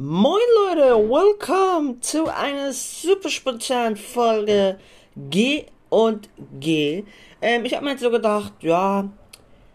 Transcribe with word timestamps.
Moin 0.00 0.38
Leute, 0.54 0.96
welcome 1.10 1.98
zu 1.98 2.32
einer 2.32 2.72
super 2.72 3.28
spontanen 3.28 3.96
Folge 3.96 4.78
G 5.16 5.64
und 5.88 6.28
G. 6.60 7.02
Ähm, 7.42 7.64
ich 7.64 7.74
habe 7.74 7.84
mir 7.84 7.90
jetzt 7.90 8.02
so 8.02 8.10
gedacht, 8.12 8.52
ja, 8.60 9.10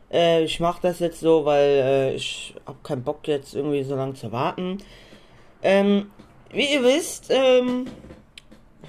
äh, 0.09 0.45
ich 0.45 0.61
mache 0.61 0.81
das 0.81 0.99
jetzt 0.99 1.19
so, 1.19 1.43
weil 1.43 1.67
äh, 1.67 2.15
ich 2.15 2.55
habe 2.65 2.77
keinen 2.83 3.03
Bock 3.03 3.27
jetzt 3.27 3.53
irgendwie 3.53 3.83
so 3.83 3.97
lange 3.97 4.13
zu 4.13 4.31
warten. 4.31 4.77
Ähm, 5.61 6.09
wie 6.53 6.71
ihr 6.71 6.83
wisst, 6.83 7.25
ähm, 7.29 7.87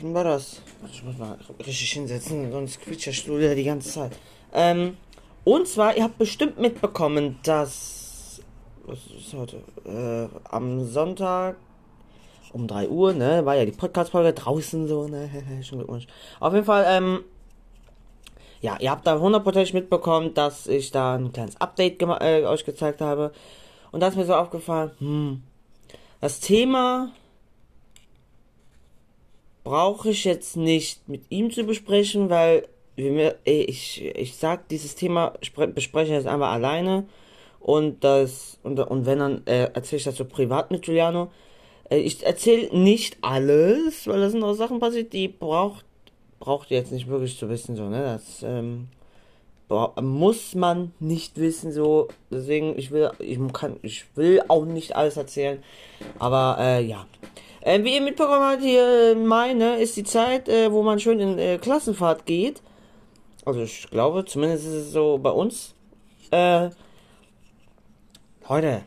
wann 0.01 0.14
war 0.14 0.23
das? 0.23 0.62
Ich 0.93 1.03
muss 1.03 1.19
mal 1.19 1.37
richtig 1.59 1.95
hinsetzen, 1.95 2.53
sonst 2.53 2.80
quietscht 2.80 3.07
der 3.07 3.12
Stuhl 3.12 3.43
ja 3.43 3.57
die 3.57 3.64
ganze 3.64 3.91
Zeit. 3.91 4.12
Ähm, 4.53 4.96
und 5.43 5.66
zwar, 5.66 5.96
ihr 5.96 6.05
habt 6.05 6.16
bestimmt 6.16 6.61
mitbekommen, 6.61 7.41
dass 7.43 8.04
was 8.87 8.98
ist 9.16 9.35
heute? 9.35 9.62
Äh, 9.87 10.29
am 10.51 10.84
Sonntag 10.84 11.57
um 12.53 12.66
3 12.66 12.88
Uhr, 12.88 13.12
ne? 13.12 13.45
War 13.45 13.57
ja 13.57 13.65
die 13.65 13.73
Podcast-Folge 13.73 14.33
draußen 14.33 14.87
so, 14.87 15.09
ne? 15.09 15.30
Schon 15.62 15.79
Glückwunsch. 15.79 16.07
Auf 16.41 16.52
jeden 16.52 16.66
Fall, 16.66 16.84
ähm, 16.88 17.24
ja, 18.60 18.77
ihr 18.80 18.91
habt 18.91 19.07
da 19.07 19.19
hundertprozentig 19.19 19.74
mitbekommen, 19.74 20.34
dass 20.34 20.66
ich 20.66 20.91
da 20.91 21.15
ein 21.15 21.33
kleines 21.33 21.60
Update 21.60 22.01
äh, 22.02 22.45
euch 22.45 22.65
gezeigt 22.65 23.01
habe. 23.01 23.33
Und 23.91 24.01
da 24.01 24.09
ist 24.09 24.16
mir 24.16 24.24
so 24.24 24.34
aufgefallen, 24.34 24.91
hm, 24.98 25.43
das 26.21 26.41
Thema 26.41 27.12
brauche 29.62 30.10
ich 30.10 30.24
jetzt 30.24 30.57
nicht 30.57 31.09
mit 31.09 31.24
ihm 31.30 31.51
zu 31.51 31.65
besprechen, 31.65 32.29
weil 32.29 32.69
ich, 32.96 34.05
ich 34.05 34.37
sag, 34.37 34.69
dieses 34.69 34.95
Thema 34.95 35.35
bespreche 35.74 36.12
ich 36.12 36.16
jetzt 36.19 36.27
einfach 36.27 36.52
alleine 36.52 37.07
und 37.64 38.04
das 38.04 38.59
und, 38.62 38.78
und 38.78 39.06
wenn 39.06 39.20
dann 39.20 39.46
äh, 39.46 39.70
erzähle 39.73 39.96
ich 39.96 40.04
das 40.04 40.16
so 40.16 40.27
privat 40.27 40.70
mit 40.70 40.82
Giuliano. 40.82 41.30
Äh, 41.88 41.96
ich 41.96 42.23
erzähle 42.23 42.68
nicht 42.78 43.16
alles, 43.23 44.06
weil 44.06 44.20
da 44.20 44.28
sind 44.28 44.45
auch 44.45 44.52
Sachen 44.52 44.80
passiert, 44.80 45.15
die 45.15 45.29
braucht 45.29 45.87
braucht 46.40 46.71
ihr 46.71 46.76
jetzt 46.76 46.93
nicht 46.93 47.09
wirklich 47.09 47.38
zu 47.38 47.48
wissen 47.48 47.74
so, 47.74 47.88
ne? 47.88 48.02
Das 48.02 48.43
ähm, 48.43 48.88
muss 50.02 50.54
man 50.54 50.93
nicht 51.01 51.38
wissen 51.38 51.73
so. 51.73 52.09
Deswegen 52.30 52.79
ich 52.79 52.90
will 52.90 53.10
ich 53.18 53.38
kann 53.54 53.78
ich 53.80 54.04
will 54.15 54.43
auch 54.49 54.66
nicht 54.66 54.95
alles 54.95 55.16
erzählen, 55.16 55.62
aber 56.18 56.59
äh, 56.60 56.84
ja. 56.84 57.06
Äh, 57.62 57.82
wie 57.82 57.95
ihr 57.95 58.02
mitbekommen 58.02 58.43
habt, 58.43 58.60
hier 58.62 59.16
Mai, 59.16 59.54
ne, 59.54 59.80
ist 59.80 59.96
die 59.96 60.04
Zeit, 60.04 60.51
äh, 60.51 60.71
wo 60.71 60.82
man 60.82 61.01
schön 61.01 61.18
in 61.18 61.38
äh, 61.38 61.56
Klassenfahrt 61.56 62.26
geht. 62.26 62.60
Also 63.46 63.62
ich 63.62 63.88
glaube, 63.88 64.26
zumindest 64.26 64.66
ist 64.66 64.75
es 64.75 64.93
so 64.93 65.16
bei 65.16 65.31
uns. 65.31 65.75
Äh, 66.31 66.69
Heute, 68.47 68.82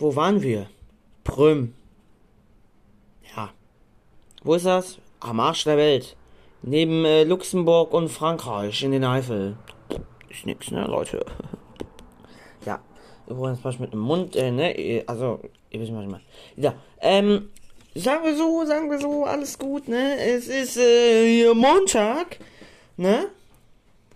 wo 0.00 0.16
waren 0.16 0.42
wir? 0.42 0.66
Prüm. 1.22 1.72
Ja. 3.36 3.50
Wo 4.42 4.54
ist 4.54 4.66
das? 4.66 4.98
Am 5.20 5.38
Arsch 5.38 5.62
der 5.62 5.76
Welt. 5.76 6.16
Neben 6.62 7.04
äh, 7.04 7.22
Luxemburg 7.22 7.94
und 7.94 8.08
Frankreich 8.08 8.82
in 8.82 8.90
den 8.90 9.04
Eifel. 9.04 9.56
Ist 10.28 10.46
nix, 10.46 10.72
ne, 10.72 10.84
Leute? 10.84 11.24
ja. 12.66 12.80
Übrigens 13.28 13.62
was 13.62 13.78
mit 13.78 13.92
dem 13.92 14.00
Mund, 14.00 14.34
äh, 14.34 14.50
ne? 14.50 15.04
Also, 15.06 15.42
ihr 15.70 15.78
wisst, 15.78 15.94
was 15.94 16.02
ich 16.02 16.10
meine. 16.10 16.24
Ja, 16.56 16.74
ähm, 17.00 17.50
sagen 17.94 18.24
wir 18.24 18.36
so, 18.36 18.64
sagen 18.64 18.90
wir 18.90 18.98
so, 18.98 19.22
alles 19.26 19.60
gut, 19.60 19.86
ne? 19.86 20.16
Es 20.18 20.48
ist, 20.48 20.76
äh, 20.76 21.54
Montag, 21.54 22.40
ne? 22.96 23.28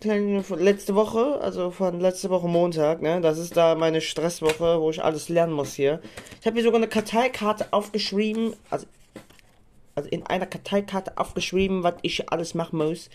Kleine 0.02 0.44
letzte 0.56 0.94
Woche, 0.96 1.40
also 1.40 1.70
von 1.70 2.00
letzte 2.00 2.28
Woche 2.28 2.48
Montag, 2.48 3.00
ne? 3.02 3.20
Das 3.20 3.38
ist 3.38 3.56
da 3.56 3.76
meine 3.76 4.00
Stresswoche, 4.00 4.80
wo 4.80 4.90
ich 4.90 5.02
alles 5.02 5.28
lernen 5.28 5.52
muss 5.52 5.74
hier. 5.74 6.00
Ich 6.40 6.46
habe 6.46 6.56
hier 6.56 6.64
sogar 6.64 6.78
eine 6.78 6.88
Karteikarte 6.88 7.68
aufgeschrieben, 7.70 8.54
also, 8.68 8.86
also 9.94 10.08
in 10.10 10.26
einer 10.26 10.46
Karteikarte 10.46 11.16
aufgeschrieben, 11.16 11.84
was 11.84 11.94
ich 12.02 12.30
alles 12.30 12.54
machen 12.54 12.78
muss. 12.78 13.10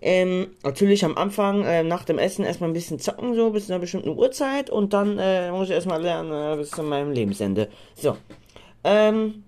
Ähm, 0.00 0.48
natürlich 0.62 1.04
am 1.04 1.16
Anfang, 1.16 1.64
äh, 1.64 1.82
nach 1.82 2.04
dem 2.04 2.18
Essen 2.18 2.44
erstmal 2.44 2.70
ein 2.70 2.74
bisschen 2.74 2.98
zocken, 2.98 3.34
so 3.34 3.50
bis 3.50 3.66
zu 3.66 3.72
einer 3.72 3.80
bestimmten 3.80 4.10
Uhrzeit 4.10 4.70
und 4.70 4.92
dann 4.92 5.18
äh, 5.18 5.50
muss 5.50 5.68
ich 5.68 5.74
erstmal 5.74 6.02
lernen 6.02 6.32
äh, 6.32 6.56
bis 6.56 6.70
zu 6.70 6.82
meinem 6.82 7.12
Lebensende. 7.12 7.68
So. 7.94 8.16
Ähm, 8.84 9.44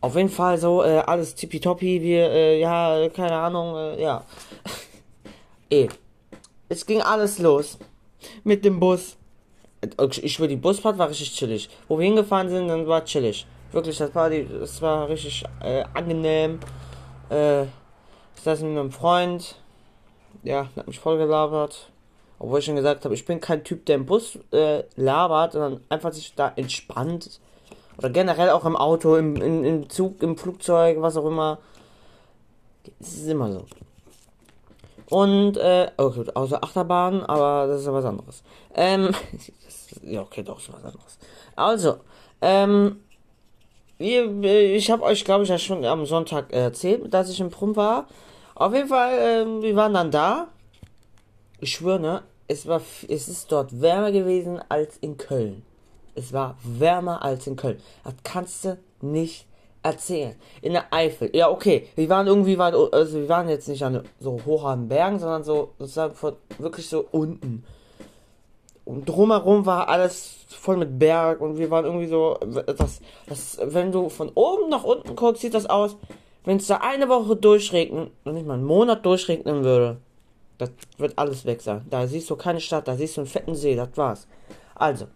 auf 0.00 0.14
jeden 0.16 0.28
Fall 0.28 0.58
so, 0.58 0.82
äh, 0.82 0.98
alles 1.06 1.34
tippitoppi, 1.34 2.02
wir, 2.02 2.30
äh, 2.30 2.60
ja, 2.60 3.08
keine 3.08 3.36
Ahnung, 3.36 3.76
äh, 3.76 4.02
ja. 4.02 4.24
Eh. 5.72 5.88
Es 6.68 6.84
ging 6.84 7.00
alles 7.00 7.38
los. 7.38 7.78
Mit 8.44 8.62
dem 8.62 8.78
Bus. 8.78 9.16
Ich 10.22 10.38
will 10.38 10.48
die 10.48 10.56
Busfahrt 10.56 10.98
war 10.98 11.08
richtig 11.08 11.34
chillig. 11.34 11.70
Wo 11.88 11.98
wir 11.98 12.04
hingefahren 12.04 12.50
sind, 12.50 12.68
dann 12.68 12.86
war 12.86 13.04
chillig. 13.06 13.46
Wirklich, 13.72 13.96
das 13.96 14.14
war 14.14 14.28
die, 14.28 14.46
das 14.46 14.82
war 14.82 15.08
richtig 15.08 15.44
äh, 15.62 15.82
angenehm. 15.94 16.60
Äh, 17.30 17.62
ich 17.62 18.42
saß 18.44 18.60
mit 18.60 18.78
einem 18.78 18.92
Freund. 18.92 19.56
Ja, 20.42 20.68
hat 20.76 20.86
mich 20.86 21.00
voll 21.00 21.16
gelabert. 21.16 21.88
Obwohl 22.38 22.58
ich 22.58 22.66
schon 22.66 22.76
gesagt 22.76 23.06
habe, 23.06 23.14
ich 23.14 23.24
bin 23.24 23.40
kein 23.40 23.64
Typ, 23.64 23.86
der 23.86 23.96
im 23.96 24.04
Bus 24.04 24.38
äh, 24.52 24.82
labert, 24.96 25.52
sondern 25.52 25.80
einfach 25.88 26.12
sich 26.12 26.34
da 26.34 26.52
entspannt. 26.54 27.40
Oder 27.96 28.10
generell 28.10 28.50
auch 28.50 28.66
im 28.66 28.76
Auto, 28.76 29.16
im, 29.16 29.36
im, 29.36 29.64
im 29.64 29.88
Zug, 29.88 30.22
im 30.22 30.36
Flugzeug, 30.36 31.00
was 31.00 31.16
auch 31.16 31.26
immer. 31.26 31.60
Es 33.00 33.14
ist 33.14 33.28
immer 33.28 33.50
so. 33.50 33.64
Und, 35.12 35.58
äh, 35.58 35.90
oh 35.98 36.08
gut, 36.08 36.34
außer 36.34 36.64
Achterbahn, 36.64 37.22
aber 37.24 37.66
das 37.66 37.80
ist 37.80 37.86
ja 37.86 37.92
was 37.92 38.06
anderes. 38.06 38.42
Ähm, 38.74 39.10
das, 39.62 39.90
ja, 40.02 40.22
okay, 40.22 40.42
doch, 40.42 40.58
ist 40.58 40.72
was 40.72 40.82
anderes. 40.82 41.18
Also, 41.54 41.96
ähm, 42.40 43.00
ich 43.98 44.90
habe 44.90 45.02
euch, 45.02 45.22
glaube 45.26 45.44
ich, 45.44 45.50
ja 45.50 45.58
schon 45.58 45.84
am 45.84 46.06
Sonntag 46.06 46.50
erzählt, 46.50 47.12
dass 47.12 47.28
ich 47.28 47.40
im 47.40 47.50
Prum 47.50 47.76
war. 47.76 48.06
Auf 48.54 48.72
jeden 48.72 48.88
Fall, 48.88 49.18
äh, 49.18 49.62
wir 49.62 49.76
waren 49.76 49.92
dann 49.92 50.10
da. 50.10 50.48
Ich 51.60 51.72
schwöre, 51.72 52.00
ne, 52.00 52.22
es 52.48 52.66
war, 52.66 52.80
es 53.06 53.28
ist 53.28 53.52
dort 53.52 53.82
wärmer 53.82 54.12
gewesen 54.12 54.62
als 54.70 54.96
in 54.96 55.18
Köln. 55.18 55.62
Es 56.14 56.32
war 56.32 56.56
wärmer 56.62 57.22
als 57.22 57.46
in 57.46 57.56
Köln. 57.56 57.82
Das 58.02 58.14
kannst 58.24 58.64
du 58.64 58.78
nicht 59.02 59.44
erzählen. 59.82 60.36
In 60.60 60.72
der 60.72 60.92
Eifel. 60.92 61.30
Ja, 61.34 61.50
okay. 61.50 61.88
Wir 61.96 62.08
waren 62.08 62.26
irgendwie 62.26 62.58
weit, 62.58 62.74
also 62.74 63.18
wir 63.18 63.28
waren 63.28 63.48
jetzt 63.48 63.68
nicht 63.68 63.84
an 63.84 64.02
so 64.20 64.40
hoch 64.44 64.64
an 64.64 64.88
Bergen, 64.88 65.18
sondern 65.18 65.44
so 65.44 65.72
sozusagen 65.78 66.14
von, 66.14 66.34
wirklich 66.58 66.88
so 66.88 67.06
unten. 67.10 67.64
Und 68.84 69.08
drumherum 69.08 69.64
war 69.64 69.88
alles 69.88 70.44
voll 70.48 70.76
mit 70.76 70.98
Berg 70.98 71.40
und 71.40 71.58
wir 71.58 71.70
waren 71.70 71.84
irgendwie 71.84 72.08
so, 72.08 72.38
das, 72.76 73.00
das, 73.26 73.58
wenn 73.62 73.92
du 73.92 74.08
von 74.08 74.30
oben 74.34 74.68
nach 74.70 74.84
unten 74.84 75.14
guckst, 75.14 75.42
sieht 75.42 75.54
das 75.54 75.66
aus, 75.66 75.96
wenn 76.44 76.56
es 76.56 76.66
da 76.66 76.78
eine 76.78 77.08
Woche 77.08 77.36
durchregnen, 77.36 78.10
und 78.24 78.34
nicht 78.34 78.46
mal 78.46 78.54
einen 78.54 78.64
Monat 78.64 79.06
durchregnen 79.06 79.62
würde, 79.62 79.98
das 80.58 80.70
wird 80.98 81.16
alles 81.16 81.44
weg 81.44 81.60
sein. 81.60 81.86
Da 81.90 82.06
siehst 82.06 82.28
du 82.28 82.36
keine 82.36 82.60
Stadt, 82.60 82.88
da 82.88 82.96
siehst 82.96 83.16
du 83.16 83.22
einen 83.22 83.28
fetten 83.28 83.54
See, 83.54 83.76
das 83.76 83.90
war's. 83.94 84.26
Also, 84.74 85.06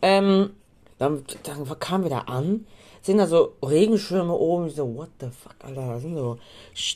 ähm, 0.00 0.50
dann, 0.98 1.24
dann 1.42 1.78
kamen 1.78 2.04
wir 2.04 2.10
da 2.10 2.20
an, 2.20 2.66
sind 3.02 3.18
da 3.18 3.26
so 3.26 3.54
Regenschirme 3.62 4.34
oben, 4.34 4.66
ich 4.66 4.74
so, 4.74 4.94
what 4.94 5.10
the 5.20 5.28
fuck, 5.28 5.54
Alter, 5.60 5.86
da 5.86 5.98
sind 5.98 6.16
so 6.16 6.38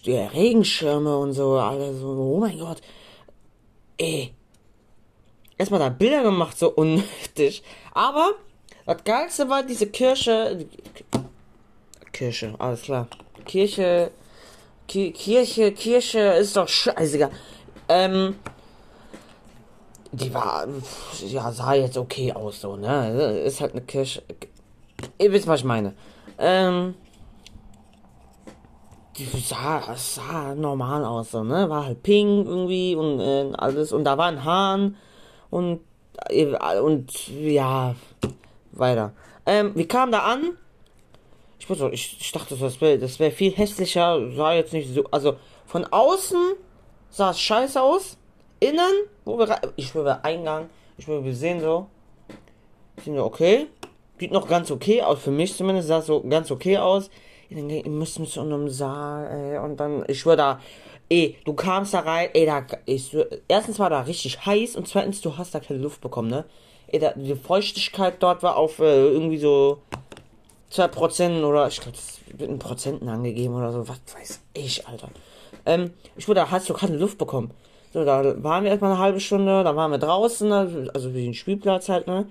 Regenschirme 0.07 1.17
und 1.17 1.33
so, 1.33 1.57
Alter, 1.57 1.95
so, 1.95 2.09
oh 2.09 2.41
mein 2.41 2.59
Gott, 2.59 2.81
ey. 3.99 4.35
Erstmal 5.57 5.81
da 5.81 5.89
Bilder 5.89 6.23
gemacht, 6.23 6.59
so 6.59 6.71
unnötig. 6.71 7.63
Aber, 7.93 8.33
das 8.87 9.05
Geilste 9.05 9.49
war 9.49 9.63
diese 9.63 9.87
Kirche, 9.87 10.67
Kirche, 12.13 12.55
alles 12.59 12.83
klar. 12.83 13.09
Kirche, 13.45 14.11
Ki 14.87 15.13
Kirche, 15.13 15.73
Kirche 15.73 16.21
ist 16.21 16.57
doch 16.57 16.69
scheißegal. 16.69 17.31
Ähm, 17.89 18.37
die 20.13 20.33
war, 20.33 20.67
ja, 21.27 21.51
sah 21.51 21.75
jetzt 21.75 21.99
okay 21.99 22.33
aus, 22.33 22.61
so, 22.61 22.77
ne? 22.77 23.41
Ist 23.41 23.61
halt 23.61 23.73
eine 23.73 23.83
Kirche. 23.83 24.23
Ihr 25.19 25.33
wisst, 25.33 25.47
was 25.47 25.61
ich 25.61 25.67
meine. 25.67 25.95
Ähm, 26.39 26.95
die 29.17 29.25
sah, 29.25 29.95
sah 29.95 30.55
normal 30.55 31.05
aus, 31.05 31.31
so, 31.31 31.45
ne? 31.45 31.69
War 31.69 31.87
halt 31.87 32.03
pink 32.03 32.47
irgendwie 32.47 32.97
und 32.97 33.21
äh, 33.21 33.53
alles. 33.57 33.93
Und 33.93 34.05
da 34.05 34.19
war 34.19 34.27
ein 34.27 34.45
Hahn 34.45 34.97
und, 35.51 35.81
äh, 36.29 36.81
und, 36.81 37.29
ja, 37.29 37.95
weiter. 38.73 39.13
Ähm, 39.47 39.73
wir 39.75 39.87
kamen 39.87 40.11
da 40.11 40.21
an. 40.21 40.59
Ich, 41.59 41.69
muss, 41.69 41.81
ich, 41.93 42.19
ich 42.21 42.33
dachte, 42.33 42.57
das 42.57 42.81
wäre 42.81 42.99
das 42.99 43.19
wär 43.21 43.31
viel 43.31 43.53
hässlicher. 43.53 44.33
Sah 44.33 44.53
jetzt 44.53 44.73
nicht 44.73 44.93
so, 44.93 45.05
also, 45.11 45.37
von 45.67 45.85
außen 45.85 46.55
sah 47.11 47.31
es 47.31 47.41
scheiße 47.41 47.81
aus 47.81 48.19
innen, 48.61 49.07
wo 49.25 49.39
wir 49.39 49.61
ich 49.77 49.89
schwöre, 49.89 50.25
Eingang, 50.25 50.69
ich 50.97 51.05
schwöre, 51.05 51.25
wir 51.25 51.35
sehen 51.35 51.61
so, 51.61 51.87
sind 53.05 53.15
wir 53.15 53.25
okay, 53.25 53.67
sieht 54.25 54.33
noch 54.33 54.49
ganz 54.49 54.71
okay 54.71 55.03
aus, 55.03 55.19
für 55.19 55.31
mich 55.31 55.55
zumindest 55.55 55.89
sah 55.89 55.99
es 55.99 56.07
so 56.07 56.23
ganz 56.23 56.51
okay 56.51 56.79
aus. 56.79 57.11
Ich 57.51 57.57
denke, 57.57 57.81
ihr 57.81 57.91
müsst 57.91 58.19
mit 58.19 58.31
so 58.31 58.41
einem 58.41 58.71
Saal, 58.71 59.27
ey, 59.27 59.59
und 59.59 59.77
dann, 59.77 60.03
ich 60.09 60.21
schwöre 60.21 60.39
da, 60.39 60.61
ey, 61.11 61.37
du 61.45 61.53
kamst 61.53 61.93
da 61.93 62.01
rein, 62.01 62.31
ey, 62.33 62.47
da, 62.47 62.65
ich, 62.87 63.15
erstens 63.49 63.79
war 63.79 63.91
da 63.91 64.01
richtig 64.01 64.47
heiß 64.47 64.77
und 64.77 64.89
zweitens, 64.89 65.21
du 65.21 65.37
hast 65.37 65.55
da 65.55 65.61
keine 65.61 65.79
Luft 65.79 66.01
bekommen, 66.01 66.31
ne? 66.31 66.47
ey, 66.87 66.99
da, 66.99 67.13
die 67.13 67.35
Feuchtigkeit 67.35 68.15
dort 68.21 68.43
war 68.43 68.57
auf 68.57 68.79
äh, 68.79 69.09
irgendwie 69.09 69.37
so 69.37 69.83
2% 70.73 71.45
oder 71.45 71.69
ich 71.69 71.81
glaube, 71.81 71.99
das 71.99 72.21
wird 72.27 72.51
in 72.51 72.59
Prozenten 72.59 73.09
angegeben 73.11 73.55
oder 73.55 73.73
so, 73.73 73.87
was 73.87 74.01
weiß 74.15 74.41
ich, 74.55 74.87
Alter. 74.89 75.09
Ähm, 75.67 75.91
ich 76.17 76.27
wurde, 76.29 76.41
da 76.41 76.51
hast 76.51 76.71
du 76.71 76.73
keine 76.73 76.97
Luft 76.97 77.19
bekommen. 77.19 77.51
So, 77.93 78.07
da 78.07 78.43
waren 78.43 78.65
wir 78.65 78.71
erstmal 78.71 78.93
eine 78.93 79.01
halbe 79.01 79.21
Stunde, 79.21 79.63
da 79.65 79.77
waren 79.77 79.91
wir 79.91 79.99
draußen, 79.99 80.49
ne, 80.49 80.91
also 80.95 81.13
wie 81.15 81.25
den 81.25 81.35
Spielplatz 81.35 81.91
halt, 81.91 82.07
ne. 82.07 82.27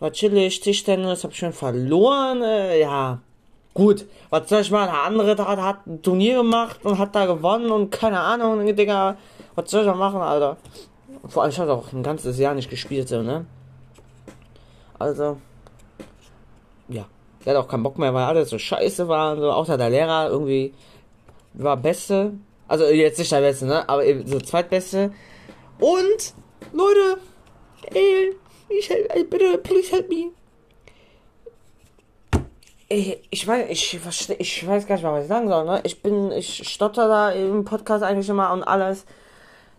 War 0.00 0.12
chillig, 0.12 0.60
Tischtennis, 0.60 1.24
hab 1.24 1.34
schon 1.34 1.52
verloren, 1.52 2.42
äh, 2.42 2.80
ja. 2.80 3.20
Gut, 3.74 4.06
was 4.30 4.48
soll 4.48 4.60
ich 4.60 4.70
machen? 4.70 4.90
Der 4.92 5.02
andere 5.02 5.36
da 5.36 5.46
hat 5.46 5.86
ein 5.86 6.02
Turnier 6.02 6.38
gemacht 6.38 6.84
und 6.84 6.98
hat 6.98 7.14
da 7.14 7.26
gewonnen 7.26 7.70
und 7.70 7.90
keine 7.90 8.20
Ahnung, 8.20 8.64
Digga, 8.74 9.16
was 9.54 9.70
soll 9.70 9.86
ich 9.86 9.94
machen, 9.94 10.20
Alter? 10.20 10.56
Vor 11.26 11.42
allem, 11.42 11.50
ich 11.50 11.58
habe 11.58 11.72
auch 11.72 11.92
ein 11.92 12.02
ganzes 12.02 12.38
Jahr 12.38 12.54
nicht 12.54 12.70
gespielt, 12.70 13.08
so, 13.08 13.22
ne? 13.22 13.46
Also, 14.98 15.38
ja. 16.88 17.06
Der 17.44 17.54
hat 17.56 17.64
auch 17.64 17.68
keinen 17.68 17.82
Bock 17.82 17.98
mehr, 17.98 18.12
weil 18.12 18.24
alles 18.24 18.50
so 18.50 18.58
scheiße 18.58 19.08
war 19.08 19.32
und 19.32 19.40
so. 19.40 19.50
Auch 19.50 19.66
der 19.66 19.90
Lehrer 19.90 20.28
irgendwie 20.28 20.74
war 21.54 21.76
Beste. 21.76 22.32
Also 22.66 22.84
jetzt 22.86 23.18
nicht 23.18 23.32
der 23.32 23.40
Beste, 23.40 23.66
ne? 23.66 23.88
Aber 23.88 24.02
so 24.26 24.38
zweitbeste. 24.38 25.12
Und, 25.78 26.34
Leute, 26.72 27.20
ey, 27.94 28.34
ich, 28.68 28.90
ey, 28.90 29.24
bitte, 29.24 29.58
please 29.58 29.90
help 29.92 30.08
me. 30.08 30.30
Ey, 32.88 33.22
ich 33.30 33.46
weiß, 33.46 33.68
ich, 33.70 33.98
ich 34.38 34.66
weiß 34.66 34.86
gar 34.86 34.94
nicht 34.94 35.04
mal, 35.04 35.12
was 35.12 35.24
ich 35.24 35.28
sagen 35.28 35.48
soll, 35.48 35.64
ne? 35.64 35.80
Ich 35.84 36.02
bin, 36.02 36.32
ich 36.32 36.68
stotter 36.68 37.08
da 37.08 37.30
im 37.30 37.64
Podcast 37.64 38.02
eigentlich 38.02 38.28
immer 38.28 38.52
und 38.52 38.62
alles 38.62 39.04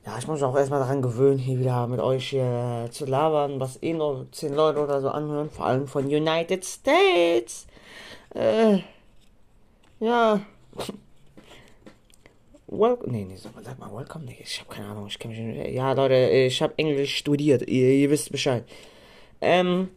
ja, 0.06 0.18
ich 0.18 0.28
muss 0.28 0.42
auch 0.42 0.56
erstmal 0.56 0.80
daran 0.80 1.02
gewöhnen, 1.02 1.38
hier 1.38 1.60
wieder 1.60 1.86
mit 1.88 2.00
euch 2.00 2.30
hier 2.30 2.88
zu 2.92 3.06
labern, 3.06 3.60
was 3.60 3.82
eh 3.84 3.94
nur 3.94 4.26
10 4.32 4.56
Leute 4.56 4.80
oder 4.80 5.02
so 5.02 5.10
anhören, 5.10 5.50
vor 5.50 5.66
allem 5.66 5.88
von 5.88 6.06
United 6.06 6.66
States. 6.66 7.68
Äh, 8.34 8.80
ja. 10.00 10.42
Welcome, 12.72 13.12
nee, 13.12 13.26
nee, 13.26 13.36
sag 13.36 13.80
mal, 13.80 13.92
welcome, 13.92 14.26
nee, 14.26 14.38
ich 14.44 14.60
hab 14.60 14.70
keine 14.70 14.90
Ahnung, 14.90 15.08
ich 15.08 15.18
kenne 15.18 15.34
mich 15.34 15.44
nicht, 15.44 15.74
ja, 15.74 15.92
Leute, 15.94 16.14
ich 16.14 16.62
hab 16.62 16.78
Englisch 16.78 17.16
studiert, 17.16 17.68
ihr, 17.68 17.90
ihr 17.90 18.12
wisst 18.12 18.32
Bescheid. 18.32 18.64
Ähm, 19.42 19.90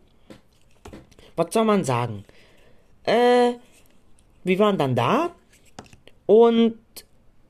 was 1.36 1.52
soll 1.52 1.66
man 1.66 1.84
sagen? 1.84 2.24
Äh, 3.04 3.52
wir 4.42 4.58
waren 4.58 4.78
dann 4.78 4.96
da 4.96 5.34
und 6.24 6.78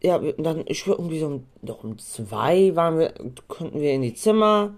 ja, 0.02 0.18
dann, 0.18 0.64
ich 0.66 0.84
würde 0.88 1.00
irgendwie 1.00 1.20
so 1.20 1.26
um, 1.26 1.46
doch 1.62 1.84
um 1.84 1.98
zwei 1.98 2.74
waren 2.74 2.98
wir, 2.98 3.14
konnten 3.46 3.80
wir 3.80 3.92
in 3.92 4.02
die 4.02 4.14
Zimmer. 4.14 4.74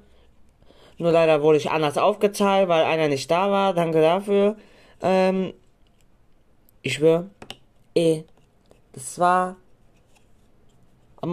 Nur 0.98 1.10
leider 1.10 1.40
wurde 1.42 1.56
ich 1.56 1.70
anders 1.70 1.96
aufgezahlt, 1.96 2.68
weil 2.68 2.84
einer 2.84 3.08
nicht 3.08 3.30
da 3.30 3.50
war. 3.50 3.72
Danke 3.72 4.02
dafür. 4.02 4.56
Ähm, 5.00 5.54
ich 6.82 6.94
schwöre, 6.94 7.30
eh, 7.94 8.24
das 8.92 9.18
war, 9.18 9.56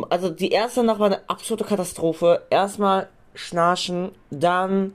also 0.09 0.29
die 0.29 0.49
erste 0.49 0.83
Nacht 0.83 0.99
war 0.99 1.07
eine 1.07 1.29
absolute 1.29 1.63
Katastrophe. 1.63 2.43
Erstmal 2.49 3.09
schnarchen, 3.33 4.11
dann, 4.29 4.93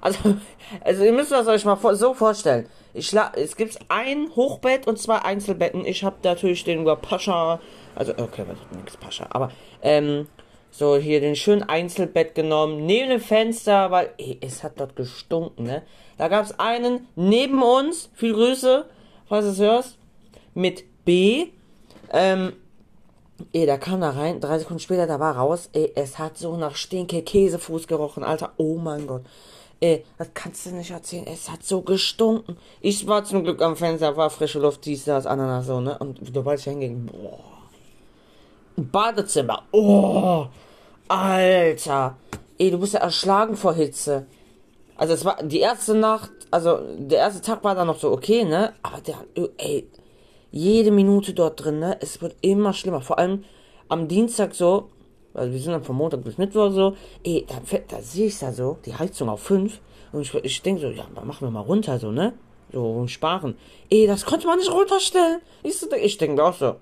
also, 0.00 0.18
also 0.84 1.04
ihr 1.04 1.12
müsst 1.12 1.32
das 1.32 1.46
euch 1.46 1.64
mal 1.64 1.78
so 1.94 2.14
vorstellen. 2.14 2.66
Ich 2.92 3.14
es 3.34 3.56
gibt 3.56 3.78
ein 3.88 4.30
Hochbett 4.34 4.86
und 4.88 4.98
zwei 4.98 5.18
Einzelbetten. 5.18 5.84
Ich 5.86 6.02
habe 6.02 6.16
natürlich 6.24 6.64
den 6.64 6.80
über 6.80 6.96
Pascha, 6.96 7.60
also 7.94 8.12
okay, 8.18 8.44
nichts 8.74 8.96
Pascha, 8.96 9.26
aber 9.30 9.52
ähm, 9.80 10.26
so 10.72 10.96
hier 10.96 11.20
den 11.20 11.36
schönen 11.36 11.62
Einzelbett 11.62 12.34
genommen, 12.34 12.86
neben 12.86 13.10
dem 13.10 13.20
Fenster, 13.20 13.90
weil 13.90 14.10
ey, 14.18 14.38
es 14.40 14.62
hat 14.64 14.80
dort 14.80 14.96
gestunken, 14.96 15.64
ne? 15.64 15.82
Da 16.18 16.28
gab 16.28 16.44
es 16.44 16.58
einen 16.58 17.08
neben 17.16 17.62
uns, 17.62 18.10
viel 18.14 18.34
Grüße, 18.34 18.86
falls 19.28 19.44
du 19.46 19.52
es 19.52 19.58
hörst, 19.58 19.98
mit 20.54 20.84
B. 21.04 21.46
Ähm, 22.12 22.52
ey, 23.52 23.66
da 23.66 23.76
kam 23.76 24.00
da 24.00 24.10
rein, 24.10 24.40
drei 24.40 24.58
Sekunden 24.58 24.80
später, 24.80 25.06
da 25.06 25.20
war 25.20 25.36
raus, 25.36 25.68
ey, 25.72 25.92
es 25.94 26.18
hat 26.18 26.38
so 26.38 26.56
nach 26.56 26.76
Stinke 26.76 27.22
Käsefuß 27.22 27.86
gerochen, 27.86 28.24
Alter, 28.24 28.52
oh 28.56 28.76
mein 28.76 29.06
Gott. 29.06 29.22
Ey, 29.80 30.04
das 30.18 30.28
kannst 30.34 30.66
du 30.66 30.70
nicht 30.70 30.90
erzählen. 30.90 31.26
Es 31.26 31.50
hat 31.50 31.64
so 31.64 31.80
gestunken. 31.80 32.58
Ich 32.82 33.06
war 33.06 33.24
zum 33.24 33.44
Glück 33.44 33.62
am 33.62 33.76
Fenster, 33.76 34.14
war 34.14 34.28
frische 34.28 34.58
Luft, 34.58 34.84
dies, 34.84 35.04
das, 35.04 35.24
Ananas, 35.24 35.66
so, 35.66 35.80
ne? 35.80 35.96
Und 35.98 36.20
sobald 36.34 36.58
ich 36.58 36.66
hinging, 36.66 37.06
boah. 37.06 37.38
Badezimmer, 38.76 39.62
oh. 39.72 40.46
Alter. 41.08 42.16
Ey, 42.58 42.70
du 42.70 42.78
bist 42.78 42.92
ja 42.92 43.00
erschlagen 43.00 43.56
vor 43.56 43.72
Hitze. 43.72 44.26
Also 44.96 45.14
es 45.14 45.24
war 45.24 45.42
die 45.42 45.60
erste 45.60 45.94
Nacht, 45.94 46.30
also 46.50 46.78
der 46.98 47.20
erste 47.20 47.40
Tag 47.40 47.64
war 47.64 47.74
dann 47.74 47.86
noch 47.86 47.98
so 47.98 48.12
okay, 48.12 48.44
ne? 48.44 48.74
Aber 48.82 49.00
der, 49.00 49.16
ey, 49.56 49.88
jede 50.50 50.90
Minute 50.90 51.32
dort 51.32 51.64
drin, 51.64 51.78
ne? 51.78 51.96
Es 52.00 52.20
wird 52.20 52.36
immer 52.40 52.72
schlimmer. 52.72 53.00
Vor 53.00 53.18
allem 53.18 53.44
am 53.88 54.08
Dienstag 54.08 54.54
so, 54.54 54.90
also 55.34 55.52
wir 55.52 55.60
sind 55.60 55.72
dann 55.72 55.84
von 55.84 55.96
Montag 55.96 56.24
bis 56.24 56.38
Mittwoch 56.38 56.70
so, 56.72 56.96
ey, 57.24 57.46
da, 57.48 57.60
da 57.88 58.02
sehe 58.02 58.26
ich 58.26 58.38
da 58.38 58.52
so, 58.52 58.78
die 58.84 58.94
Heizung 58.94 59.28
auf 59.28 59.42
5 59.42 59.80
und 60.12 60.22
ich, 60.22 60.34
ich 60.34 60.62
denke 60.62 60.80
so, 60.80 60.88
ja, 60.88 61.06
machen 61.24 61.46
wir 61.46 61.50
mal 61.50 61.60
runter 61.60 61.98
so, 61.98 62.10
ne? 62.10 62.32
So 62.72 63.06
sparen. 63.08 63.56
Ey, 63.90 64.06
das 64.06 64.24
konnte 64.24 64.46
man 64.46 64.58
nicht 64.58 64.72
runterstellen. 64.72 65.40
Ich, 65.62 65.78
so, 65.78 65.90
ich 65.92 66.18
denke 66.18 66.44
auch 66.44 66.54
so, 66.54 66.76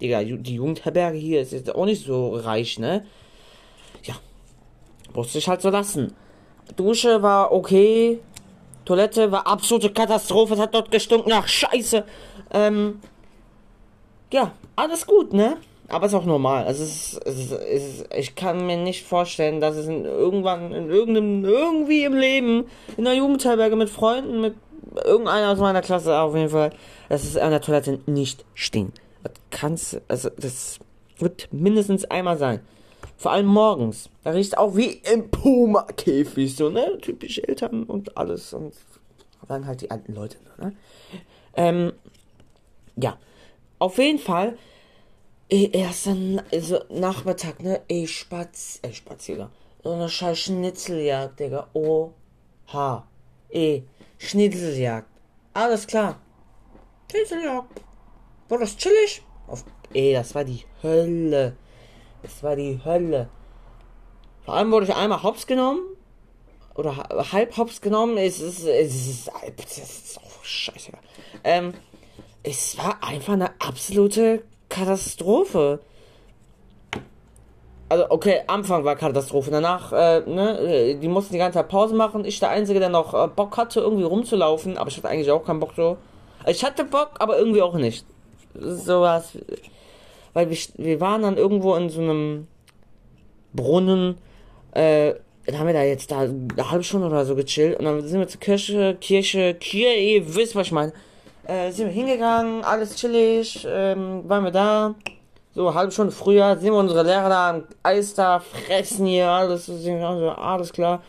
Digga, 0.00 0.22
die 0.22 0.54
Jugendherberge 0.54 1.16
hier 1.16 1.42
ist 1.42 1.52
jetzt 1.52 1.74
auch 1.74 1.84
nicht 1.84 2.04
so 2.04 2.34
reich, 2.34 2.78
ne? 2.78 3.04
Ja, 4.02 4.14
musste 5.14 5.38
ich 5.38 5.48
halt 5.48 5.62
so 5.62 5.70
lassen. 5.70 6.12
Dusche 6.76 7.22
war 7.22 7.52
okay, 7.52 8.20
Toilette 8.84 9.30
war 9.30 9.46
absolute 9.46 9.92
Katastrophe, 9.92 10.54
es 10.54 10.60
hat 10.60 10.74
dort 10.74 10.90
gestunken 10.90 11.30
nach 11.30 11.46
Scheiße. 11.46 12.04
Ähm, 12.52 13.00
ja, 14.32 14.52
alles 14.76 15.06
gut, 15.06 15.32
ne? 15.32 15.56
aber 15.92 16.06
es 16.06 16.12
ist 16.12 16.18
auch 16.18 16.24
normal. 16.24 16.64
Also 16.64 16.82
es 16.84 17.14
ist, 17.14 17.52
es 17.52 18.00
ist, 18.00 18.14
ich 18.16 18.34
kann 18.34 18.66
mir 18.66 18.78
nicht 18.78 19.04
vorstellen, 19.04 19.60
dass 19.60 19.76
es 19.76 19.86
in 19.86 20.06
irgendwann 20.06 20.72
in 20.72 20.88
irgendeinem 20.88 21.44
irgendwie 21.44 22.04
im 22.04 22.14
Leben 22.14 22.64
in 22.96 23.04
der 23.04 23.14
Jugendherberge 23.14 23.76
mit 23.76 23.90
Freunden 23.90 24.40
mit 24.40 24.54
irgendeiner 25.04 25.50
aus 25.50 25.58
meiner 25.58 25.82
Klasse 25.82 26.18
auf 26.18 26.34
jeden 26.34 26.48
Fall, 26.48 26.70
dass 27.10 27.24
es 27.24 27.36
an 27.36 27.50
der 27.50 27.60
Toilette 27.60 28.00
nicht 28.06 28.46
stinkt. 28.54 29.02
Das 29.22 29.32
kannst 29.50 30.00
also 30.08 30.30
das 30.30 30.78
wird 31.18 31.48
mindestens 31.52 32.06
einmal 32.06 32.38
sein. 32.38 32.60
Vor 33.18 33.32
allem 33.32 33.46
morgens. 33.46 34.08
Da 34.24 34.30
riecht 34.30 34.56
auch 34.56 34.74
wie 34.74 35.00
im 35.12 35.30
Puma-Käfig, 35.30 36.56
so, 36.56 36.70
ne? 36.70 36.98
Typisch 37.00 37.38
Eltern 37.38 37.84
und 37.84 38.16
alles. 38.16 38.52
Und 38.52 38.72
dann 39.46 39.66
halt 39.66 39.82
die 39.82 39.90
alten 39.90 40.14
Leute, 40.14 40.38
ne? 40.58 40.72
Ähm, 41.54 41.92
ja. 42.96 43.18
Auf 43.78 43.98
jeden 43.98 44.18
Fall 44.18 44.56
erst 45.48 46.06
dann, 46.06 46.42
also 46.52 46.80
Nachmittag, 46.88 47.62
ne? 47.62 47.82
Ey, 47.88 48.06
Spaz, 48.06 48.78
ey, 48.82 48.92
Spaziergang. 48.92 49.50
So 49.82 49.92
eine 49.92 50.08
scheiß 50.08 50.38
Schnitzeljagd, 50.38 51.40
Digga. 51.40 51.68
Oha. 51.74 53.06
Ey, 53.50 53.86
Schnitzeljagd. 54.18 55.08
Alles 55.52 55.86
klar. 55.86 56.20
Schnitzeljagd. 57.10 57.82
War 58.48 58.58
das 58.58 58.76
chillig? 58.76 59.22
Auf, 59.46 59.64
ey, 59.92 60.14
das 60.14 60.34
war 60.34 60.44
die 60.44 60.64
Hölle. 60.82 61.56
Das 62.22 62.42
war 62.42 62.56
die 62.56 62.80
Hölle. 62.84 63.28
Vor 64.44 64.54
allem 64.54 64.70
wurde 64.70 64.86
ich 64.86 64.94
einmal 64.94 65.22
hops 65.22 65.46
genommen. 65.46 65.80
Oder 66.74 66.96
halb 67.32 67.56
hops 67.56 67.80
genommen. 67.80 68.16
Es 68.16 68.40
ist, 68.40 68.64
es 68.64 68.94
ist, 68.94 69.30
es 69.58 69.78
ist 69.78 70.20
oh, 70.22 70.42
scheiße. 70.42 70.92
Ähm, 71.44 71.74
es 72.42 72.76
war 72.78 73.02
einfach 73.02 73.34
eine 73.34 73.50
absolute 73.60 74.42
Katastrophe. 74.68 75.80
Also, 77.88 78.06
okay, 78.08 78.40
Anfang 78.46 78.84
war 78.84 78.96
Katastrophe. 78.96 79.50
Danach, 79.50 79.92
äh, 79.92 80.20
ne, 80.20 80.96
die 81.00 81.08
mussten 81.08 81.34
die 81.34 81.38
ganze 81.38 81.58
Zeit 81.58 81.68
Pause 81.68 81.94
machen. 81.94 82.24
Ich 82.24 82.40
der 82.40 82.48
Einzige, 82.48 82.80
der 82.80 82.88
noch 82.88 83.12
äh, 83.12 83.28
Bock 83.28 83.56
hatte, 83.56 83.80
irgendwie 83.80 84.04
rumzulaufen. 84.04 84.78
Aber 84.78 84.88
ich 84.88 84.96
hatte 84.96 85.08
eigentlich 85.08 85.30
auch 85.30 85.44
keinen 85.44 85.60
Bock 85.60 85.72
so. 85.76 85.98
Ich 86.46 86.64
hatte 86.64 86.84
Bock, 86.84 87.10
aber 87.18 87.38
irgendwie 87.38 87.62
auch 87.62 87.74
nicht. 87.74 88.06
Sowas. 88.54 89.36
Weil 90.32 90.48
wir, 90.48 90.56
wir 90.78 91.00
waren 91.00 91.22
dann 91.22 91.36
irgendwo 91.36 91.74
in 91.74 91.90
so 91.90 92.00
einem 92.00 92.48
Brunnen. 93.52 94.16
Äh, 94.72 95.14
dann 95.44 95.58
haben 95.58 95.66
wir 95.66 95.74
da 95.74 95.82
jetzt 95.82 96.10
da 96.10 96.20
eine 96.20 96.70
halbe 96.70 96.84
Stunde 96.84 97.08
oder 97.08 97.26
so 97.26 97.34
gechillt. 97.34 97.78
Und 97.78 97.84
dann 97.84 98.00
sind 98.06 98.18
wir 98.18 98.28
zur 98.28 98.40
Kirche, 98.40 98.96
Kirche, 99.00 99.54
Kirche, 99.54 99.98
ihr 99.98 100.34
wisst, 100.34 100.56
was 100.56 100.68
ich 100.68 100.72
meine. 100.72 100.92
Äh, 101.44 101.72
sind 101.72 101.86
wir 101.86 101.92
hingegangen, 101.92 102.64
alles 102.64 102.96
chillig, 102.96 103.66
ähm, 103.68 104.28
waren 104.28 104.44
wir 104.44 104.50
da. 104.50 104.94
So, 105.54 105.74
halbe 105.74 105.92
Stunde 105.92 106.12
früher 106.12 106.56
sehen 106.56 106.72
wir 106.72 106.78
unsere 106.78 107.02
Lehrer 107.02 107.28
da, 107.28 107.62
Eis 107.82 108.14
da, 108.14 108.40
fressen 108.40 109.06
hier, 109.06 109.28
alles, 109.28 109.68
alles 109.68 110.72
klar. 110.72 111.02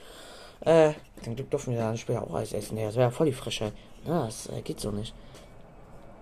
Äh, 0.61 0.93
zum 1.23 1.35
Glück 1.35 1.49
durften 1.51 1.71
wir 1.71 1.79
da 1.79 1.95
später 1.95 2.23
auch 2.23 2.33
Eis 2.33 2.51
essen. 2.51 2.77
Ja, 2.77 2.87
das 2.87 2.95
wäre 2.95 3.11
voll 3.11 3.27
die 3.27 3.33
Frische. 3.33 3.71
Ja, 4.05 4.25
das 4.25 4.47
äh, 4.47 4.61
geht 4.61 4.79
so 4.79 4.91
nicht. 4.91 5.13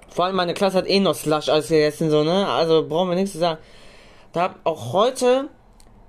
Vor 0.10 0.26
allem 0.26 0.36
meine 0.36 0.54
Klasse 0.54 0.80
hat 0.80 0.88
eh 0.88 1.00
noch 1.00 1.16
Slush 1.16 1.50
als 1.50 1.70
gegessen, 1.70 2.12
so, 2.12 2.24
ne? 2.24 2.48
Also 2.48 2.88
brauchen 2.88 3.10
wir 3.10 3.16
nichts 3.16 3.32
zu 3.32 3.40
sagen. 3.40 3.60
Da 4.34 4.42
hab 4.42 4.56
auch 4.66 4.94
heute. 4.94 5.50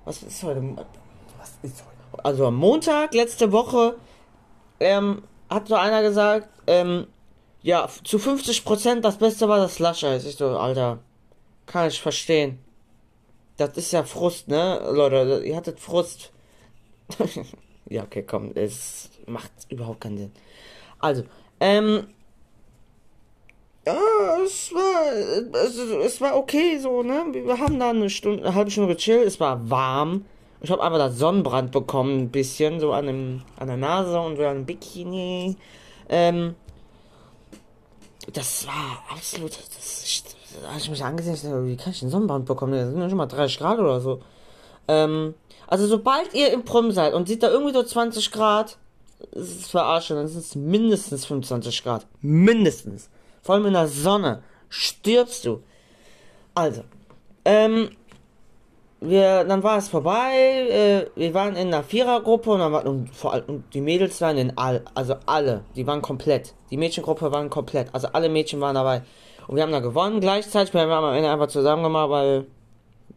Was 0.05 0.21
ist 0.21 0.43
heute? 0.43 0.61
Was 1.39 1.53
ist 1.61 1.83
heute? 1.83 1.93
also 2.21 2.47
am 2.47 2.55
Montag 2.55 3.13
letzte 3.13 3.51
Woche, 3.51 3.95
ähm, 4.79 5.23
hat 5.49 5.67
so 5.67 5.75
einer 5.75 6.01
gesagt, 6.01 6.49
ähm, 6.67 7.07
ja, 7.63 7.87
zu 8.03 8.17
50% 8.17 8.99
das 8.99 9.17
Beste 9.17 9.47
war 9.47 9.57
das 9.57 9.75
Slush-Eis. 9.75 10.25
Ich 10.25 10.35
so, 10.35 10.57
Alter, 10.57 10.99
kann 11.65 11.87
ich 11.87 12.01
verstehen. 12.01 12.59
Das 13.57 13.77
ist 13.77 13.93
ja 13.93 14.03
Frust, 14.03 14.49
ne? 14.49 14.81
Leute, 14.91 15.43
ihr 15.45 15.55
hattet 15.55 15.79
Frust. 15.79 16.31
ja, 17.89 18.03
okay, 18.03 18.23
komm, 18.23 18.51
es 18.55 19.09
macht 19.25 19.51
überhaupt 19.69 20.01
keinen 20.01 20.17
Sinn. 20.17 20.31
Also, 20.99 21.23
ähm, 21.59 22.07
ja, 23.85 23.97
es 24.43 24.73
war, 24.73 25.61
es, 25.65 25.77
es 25.77 26.21
war 26.21 26.35
okay 26.35 26.77
so, 26.79 27.01
ne? 27.03 27.25
Wir 27.31 27.59
haben 27.59 27.79
da 27.79 27.91
eine 27.91 28.09
Stunde, 28.09 28.43
eine 28.43 28.55
halbe 28.55 28.71
Stunde 28.71 28.93
gechillt, 28.93 29.25
es 29.25 29.39
war 29.39 29.69
warm. 29.69 30.25
Ich 30.61 30.71
habe 30.71 30.81
einfach 30.81 30.97
das 30.97 31.17
Sonnenbrand 31.17 31.71
bekommen, 31.71 32.23
ein 32.23 32.31
bisschen, 32.31 32.79
so 32.79 32.93
an, 32.93 33.07
dem, 33.07 33.41
an 33.57 33.67
der 33.67 33.77
Nase 33.77 34.19
und 34.19 34.37
so 34.37 34.45
an 34.45 34.59
dem 34.59 34.65
Bikini. 34.65 35.57
Ähm, 36.09 36.55
das 38.31 38.65
war 38.67 39.03
absolut, 39.09 39.51
das, 39.51 40.03
ich, 40.03 40.23
da 40.61 40.69
habe 40.69 40.79
ich 40.79 40.89
mich 40.89 41.03
angesehen, 41.03 41.33
ich 41.33 41.41
dachte, 41.41 41.65
wie 41.65 41.77
kann 41.77 41.91
ich 41.91 41.99
den 41.99 42.09
Sonnenbrand 42.09 42.45
bekommen? 42.45 42.73
Das 42.73 42.89
sind 42.89 43.01
ja 43.01 43.09
schon 43.09 43.17
mal 43.17 43.25
30 43.25 43.57
Grad 43.57 43.79
oder 43.79 43.99
so. 43.99 44.21
Ähm, 44.87 45.33
also 45.67 45.87
sobald 45.87 46.33
ihr 46.33 46.51
im 46.53 46.63
Prom 46.63 46.91
seid 46.91 47.13
und 47.13 47.27
seht 47.27 47.43
da 47.43 47.49
irgendwie 47.49 47.73
so 47.73 47.83
20 47.83 48.31
Grad, 48.31 48.77
ist 49.31 49.61
es 49.61 49.67
verarschen, 49.67 50.17
dann 50.17 50.27
sind 50.27 50.41
es 50.41 50.55
mindestens 50.55 51.25
25 51.25 51.83
Grad. 51.83 52.05
Mindestens. 52.21 53.09
Vor 53.41 53.55
allem 53.55 53.65
in 53.65 53.73
der 53.73 53.87
Sonne. 53.87 54.43
Stirbst 54.69 55.45
du. 55.45 55.63
Also, 56.53 56.83
ähm, 57.45 57.89
wir, 59.03 59.43
dann 59.43 59.63
war 59.63 59.77
es 59.77 59.89
vorbei, 59.89 60.33
äh, 60.35 61.05
wir 61.15 61.33
waren 61.33 61.55
in 61.55 61.67
einer 61.67 61.83
Vierergruppe 61.83 62.51
und, 62.51 62.59
dann 62.59 62.71
war, 62.71 62.85
und, 62.85 63.09
vor 63.09 63.33
allem, 63.33 63.63
die 63.73 63.81
Mädels 63.81 64.21
waren 64.21 64.37
in 64.37 64.57
all, 64.57 64.83
also 64.95 65.15
alle, 65.25 65.63
die 65.75 65.85
waren 65.85 66.01
komplett. 66.01 66.53
Die 66.71 66.77
Mädchengruppe 66.77 67.31
waren 67.31 67.49
komplett, 67.49 67.93
also 67.93 68.07
alle 68.13 68.29
Mädchen 68.29 68.61
waren 68.61 68.75
dabei. 68.75 69.01
Und 69.47 69.55
wir 69.55 69.63
haben 69.63 69.71
da 69.71 69.79
gewonnen 69.79 70.21
gleichzeitig, 70.21 70.73
wir 70.73 70.81
haben 70.81 70.91
am 70.91 71.13
Ende 71.13 71.29
einfach 71.29 71.47
zusammen 71.47 71.83
gemacht, 71.83 72.09
weil, 72.09 72.45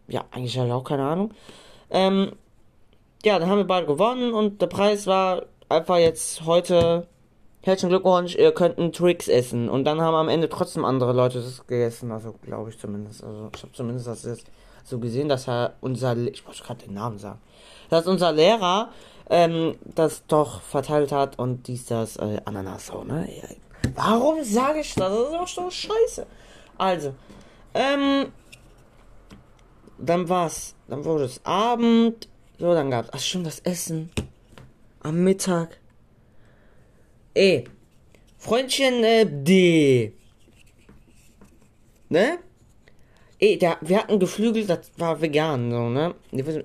ja, 0.09 0.25
eigentlich 0.31 0.59
habe 0.59 0.69
ich 0.69 0.75
auch 0.75 0.85
keine 0.85 1.05
Ahnung. 1.05 1.33
Ähm, 1.91 2.33
ja, 3.25 3.39
dann 3.39 3.49
haben 3.49 3.59
wir 3.59 3.67
beide 3.67 3.87
gewonnen 3.87 4.33
und 4.33 4.61
der 4.61 4.67
Preis 4.67 5.07
war 5.07 5.43
einfach 5.69 5.99
jetzt 5.99 6.45
heute 6.45 7.07
herzlichen 7.63 7.91
Glückwunsch, 7.91 8.37
ihr 8.37 8.53
könnt 8.53 8.79
einen 8.79 8.93
Tricks 8.93 9.27
essen. 9.29 9.69
Und 9.69 9.85
dann 9.85 10.01
haben 10.01 10.15
am 10.15 10.29
Ende 10.29 10.49
trotzdem 10.49 10.85
andere 10.85 11.13
Leute 11.13 11.41
das 11.41 11.67
gegessen, 11.67 12.13
also 12.13 12.35
glaube 12.43 12.71
ich 12.71 12.79
zumindest. 12.79 13.25
Also 13.25 13.51
ich 13.55 13.63
habe 13.63 13.73
zumindest 13.73 14.07
das 14.07 14.25
jetzt 14.25 14.47
so 14.89 14.99
gesehen, 14.99 15.29
dass 15.29 15.49
er 15.49 15.75
unser, 15.81 16.17
ich 16.17 16.47
muss 16.47 16.63
gerade 16.63 16.85
den 16.85 16.95
Namen 16.95 17.19
sagen, 17.19 17.41
dass 17.91 18.07
unser 18.07 18.33
Lehrer 18.33 18.91
ähm, 19.29 19.77
das 19.85 20.25
doch 20.27 20.61
verteilt 20.63 21.13
hat 21.13 21.39
und 21.39 21.67
dies 21.67 21.87
das 21.87 22.17
äh, 22.17 22.41
Ananas 22.45 22.87
so, 22.87 23.05
ne? 23.05 23.29
Warum 23.95 24.43
sage 24.45 24.81
ich 24.81 24.95
das? 24.95 25.11
Das 25.11 25.25
ist 25.25 25.33
doch 25.33 25.49
so 25.49 25.71
scheiße. 25.71 26.27
Also, 26.79 27.15
ähm, 27.75 28.33
dann 29.99 30.29
war's, 30.29 30.75
dann 30.89 31.05
wurde 31.05 31.25
es 31.25 31.45
Abend, 31.45 32.29
so, 32.59 32.73
dann 32.75 32.91
gab's, 32.91 33.09
ach 33.13 33.21
schon 33.21 33.45
das 33.45 33.61
Essen 33.61 34.11
am 35.01 35.23
Mittag. 35.23 35.79
E. 37.35 37.65
Freundchen 38.39 39.05
äh, 39.05 39.27
D. 39.27 40.13
Ne? 42.09 42.39
E, 43.39 43.57
der, 43.57 43.77
wir 43.83 43.99
hatten 43.99 44.19
Geflügel, 44.19 44.67
das 44.67 44.91
war 44.97 45.21
vegan, 45.21 45.71
so, 45.71 45.89
ne? 45.89 46.15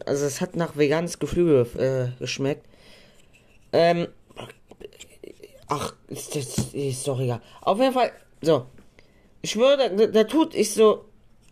Also 0.05 0.25
es 0.25 0.39
hat 0.39 0.55
nach 0.55 0.77
veganes 0.77 1.19
Geflügel 1.19 1.67
äh, 1.77 2.17
geschmeckt. 2.19 2.65
Ähm, 3.73 4.07
ach, 5.67 5.93
ist, 6.07 6.35
ist, 6.35 6.73
ist 6.73 7.07
doch 7.07 7.19
egal. 7.19 7.41
Auf 7.61 7.79
jeden 7.79 7.93
Fall, 7.93 8.11
so. 8.41 8.65
Ich 9.41 9.51
schwöre, 9.51 9.77
der, 9.95 10.07
der 10.07 10.27
tut, 10.27 10.55
ich 10.55 10.73
so, 10.73 11.05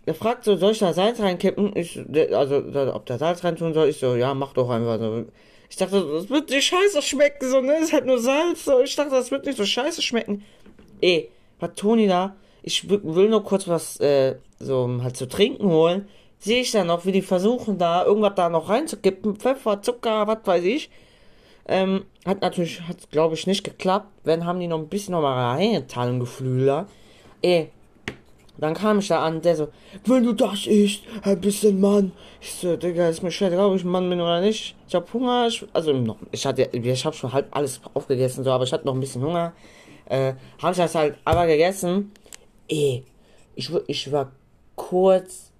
der 0.05 0.15
fragt 0.15 0.45
so, 0.45 0.55
soll 0.55 0.71
ich 0.71 0.79
da 0.79 0.93
Salz 0.93 1.19
reinkippen? 1.19 1.75
Ich, 1.75 1.99
also, 2.33 2.61
der, 2.61 2.95
ob 2.95 3.05
der 3.05 3.17
Salz 3.17 3.43
reintun 3.43 3.73
soll? 3.73 3.89
Ich 3.89 3.99
so, 3.99 4.15
ja, 4.15 4.33
mach 4.33 4.53
doch 4.53 4.69
einfach 4.69 4.99
so. 4.99 5.25
Ich 5.69 5.75
dachte, 5.75 6.01
das 6.13 6.29
wird 6.29 6.49
nicht 6.49 6.65
scheiße 6.65 7.01
schmecken, 7.01 7.49
so, 7.49 7.61
ne? 7.61 7.77
ist 7.77 7.91
halt 7.93 8.05
nur 8.05 8.19
Salz, 8.19 8.65
so. 8.65 8.79
Ich 8.79 8.95
dachte, 8.95 9.11
das 9.11 9.31
wird 9.31 9.45
nicht 9.45 9.57
so 9.57 9.65
scheiße 9.65 10.01
schmecken. 10.01 10.43
Ey, 11.01 11.29
hat 11.61 11.75
Toni 11.75 12.07
da? 12.07 12.35
Ich 12.61 12.89
will 12.89 13.29
nur 13.29 13.43
kurz 13.43 13.67
was, 13.67 13.99
äh, 13.99 14.35
so, 14.59 14.89
halt 15.01 15.17
zu 15.17 15.27
trinken 15.27 15.69
holen. 15.69 16.07
Sehe 16.39 16.61
ich 16.61 16.71
dann 16.71 16.87
noch, 16.87 17.05
wie 17.05 17.11
die 17.11 17.21
versuchen, 17.21 17.77
da 17.77 18.05
irgendwas 18.05 18.35
da 18.35 18.49
noch 18.49 18.69
reinzukippen. 18.69 19.35
Pfeffer, 19.35 19.81
Zucker, 19.81 20.27
was 20.27 20.39
weiß 20.45 20.63
ich. 20.63 20.89
Ähm, 21.67 22.05
hat 22.25 22.41
natürlich, 22.41 22.81
hat 22.81 23.11
glaube 23.11 23.35
ich 23.35 23.45
nicht 23.45 23.63
geklappt. 23.63 24.07
Wenn 24.23 24.45
haben 24.45 24.59
die 24.59 24.67
noch 24.67 24.79
ein 24.79 24.87
bisschen 24.87 25.11
noch 25.11 25.21
mal 25.21 25.53
reingetan 25.53 26.19
Geflügel. 26.19 26.85
Ey, 27.41 27.71
dann 28.59 28.73
kam 28.73 28.99
ich 28.99 29.07
da 29.07 29.23
an, 29.23 29.41
der 29.41 29.55
so, 29.55 29.69
wenn 30.05 30.23
du 30.23 30.33
das 30.33 30.67
isst, 30.67 31.03
ein 31.21 31.39
bisschen 31.39 31.79
Mann. 31.79 32.11
Ich 32.41 32.53
so, 32.53 32.75
Digga, 32.75 33.07
ist 33.07 33.23
mir 33.23 33.31
scheißegal, 33.31 33.67
ob 33.67 33.75
ich 33.75 33.85
Mann 33.85 34.09
bin 34.09 34.19
oder 34.19 34.41
nicht. 34.41 34.75
Ich 34.87 34.95
hab 34.95 35.13
Hunger, 35.13 35.47
ich, 35.47 35.65
also 35.71 35.93
noch, 35.93 36.17
ich 36.31 36.45
hatte, 36.45 36.69
ich 36.71 37.05
hab 37.05 37.15
schon 37.15 37.31
halb 37.31 37.47
alles 37.51 37.79
aufgegessen, 37.93 38.43
so, 38.43 38.51
aber 38.51 38.65
ich 38.65 38.73
hatte 38.73 38.85
noch 38.85 38.93
ein 38.93 38.99
bisschen 38.99 39.23
Hunger. 39.23 39.53
Äh, 40.05 40.33
hab 40.61 40.71
ich 40.71 40.77
das 40.77 40.95
halt 40.95 41.15
aber 41.23 41.47
gegessen. 41.47 42.11
Ey, 42.69 43.03
ich, 43.55 43.71
ich 43.87 44.11
war 44.11 44.31
kurz, 44.75 45.51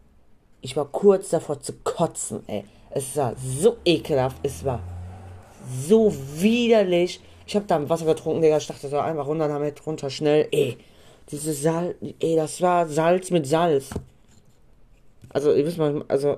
ich 0.62 0.76
war 0.78 0.86
kurz 0.86 1.30
davor 1.30 1.60
zu 1.60 1.74
kotzen, 1.84 2.44
ey. 2.48 2.64
Es 2.92 3.16
war 3.18 3.36
so 3.36 3.78
ekelhaft, 3.86 4.38
es 4.44 4.64
war 4.64 4.82
so 5.88 6.14
widerlich. 6.36 7.20
Ich 7.46 7.56
hab 7.56 7.68
da 7.68 7.90
Wasser 7.90 8.06
getrunken, 8.06 8.42
Digga, 8.42 8.58
ich 8.58 8.68
dachte 8.68 8.88
so 8.88 8.98
einfach 8.98 9.28
runter 9.28 9.48
damit, 9.48 9.86
runter 9.86 10.10
schnell, 10.10 10.48
ey. 10.52 10.78
Dieses 11.32 11.62
Salz, 11.62 11.96
ey, 12.20 12.36
das 12.36 12.62
war 12.62 12.88
Salz 12.88 13.30
mit 13.32 13.46
Salz. 13.46 13.90
Also, 15.30 15.54
ihr 15.54 15.66
wisst 15.66 15.78
mal, 15.78 16.04
also, 16.08 16.38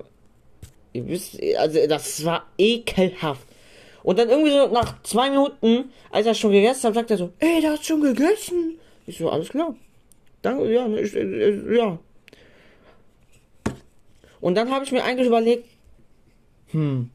ihr 0.92 1.08
wisst, 1.08 1.40
also, 1.58 1.88
das 1.88 2.26
war 2.26 2.46
ekelhaft. 2.58 3.48
Und 4.04 4.20
dann 4.20 4.30
irgendwie 4.30 4.52
so 4.52 4.68
nach 4.68 5.02
zwei 5.04 5.30
Minuten, 5.30 5.92
als 6.10 6.26
er 6.26 6.34
schon 6.34 6.52
gegessen 6.52 6.88
hat, 6.88 6.96
sagt 6.96 7.12
er 7.12 7.18
so, 7.18 7.30
ey, 7.40 7.62
der 7.62 7.74
hat 7.74 7.86
schon 7.86 8.02
gegessen. 8.02 8.80
Ich 9.06 9.18
so, 9.18 9.30
alles 9.30 9.50
klar. 9.50 9.76
Danke, 10.42 10.72
ja, 10.72 10.88
ich, 10.88 11.16
äh, 11.16 11.76
ja. 11.76 12.00
Und 14.40 14.56
dann 14.56 14.72
habe 14.72 14.84
ich 14.84 14.92
mir 14.92 15.04
eigentlich 15.04 15.28
überlegt, 15.28 15.68
hm, 16.72 17.12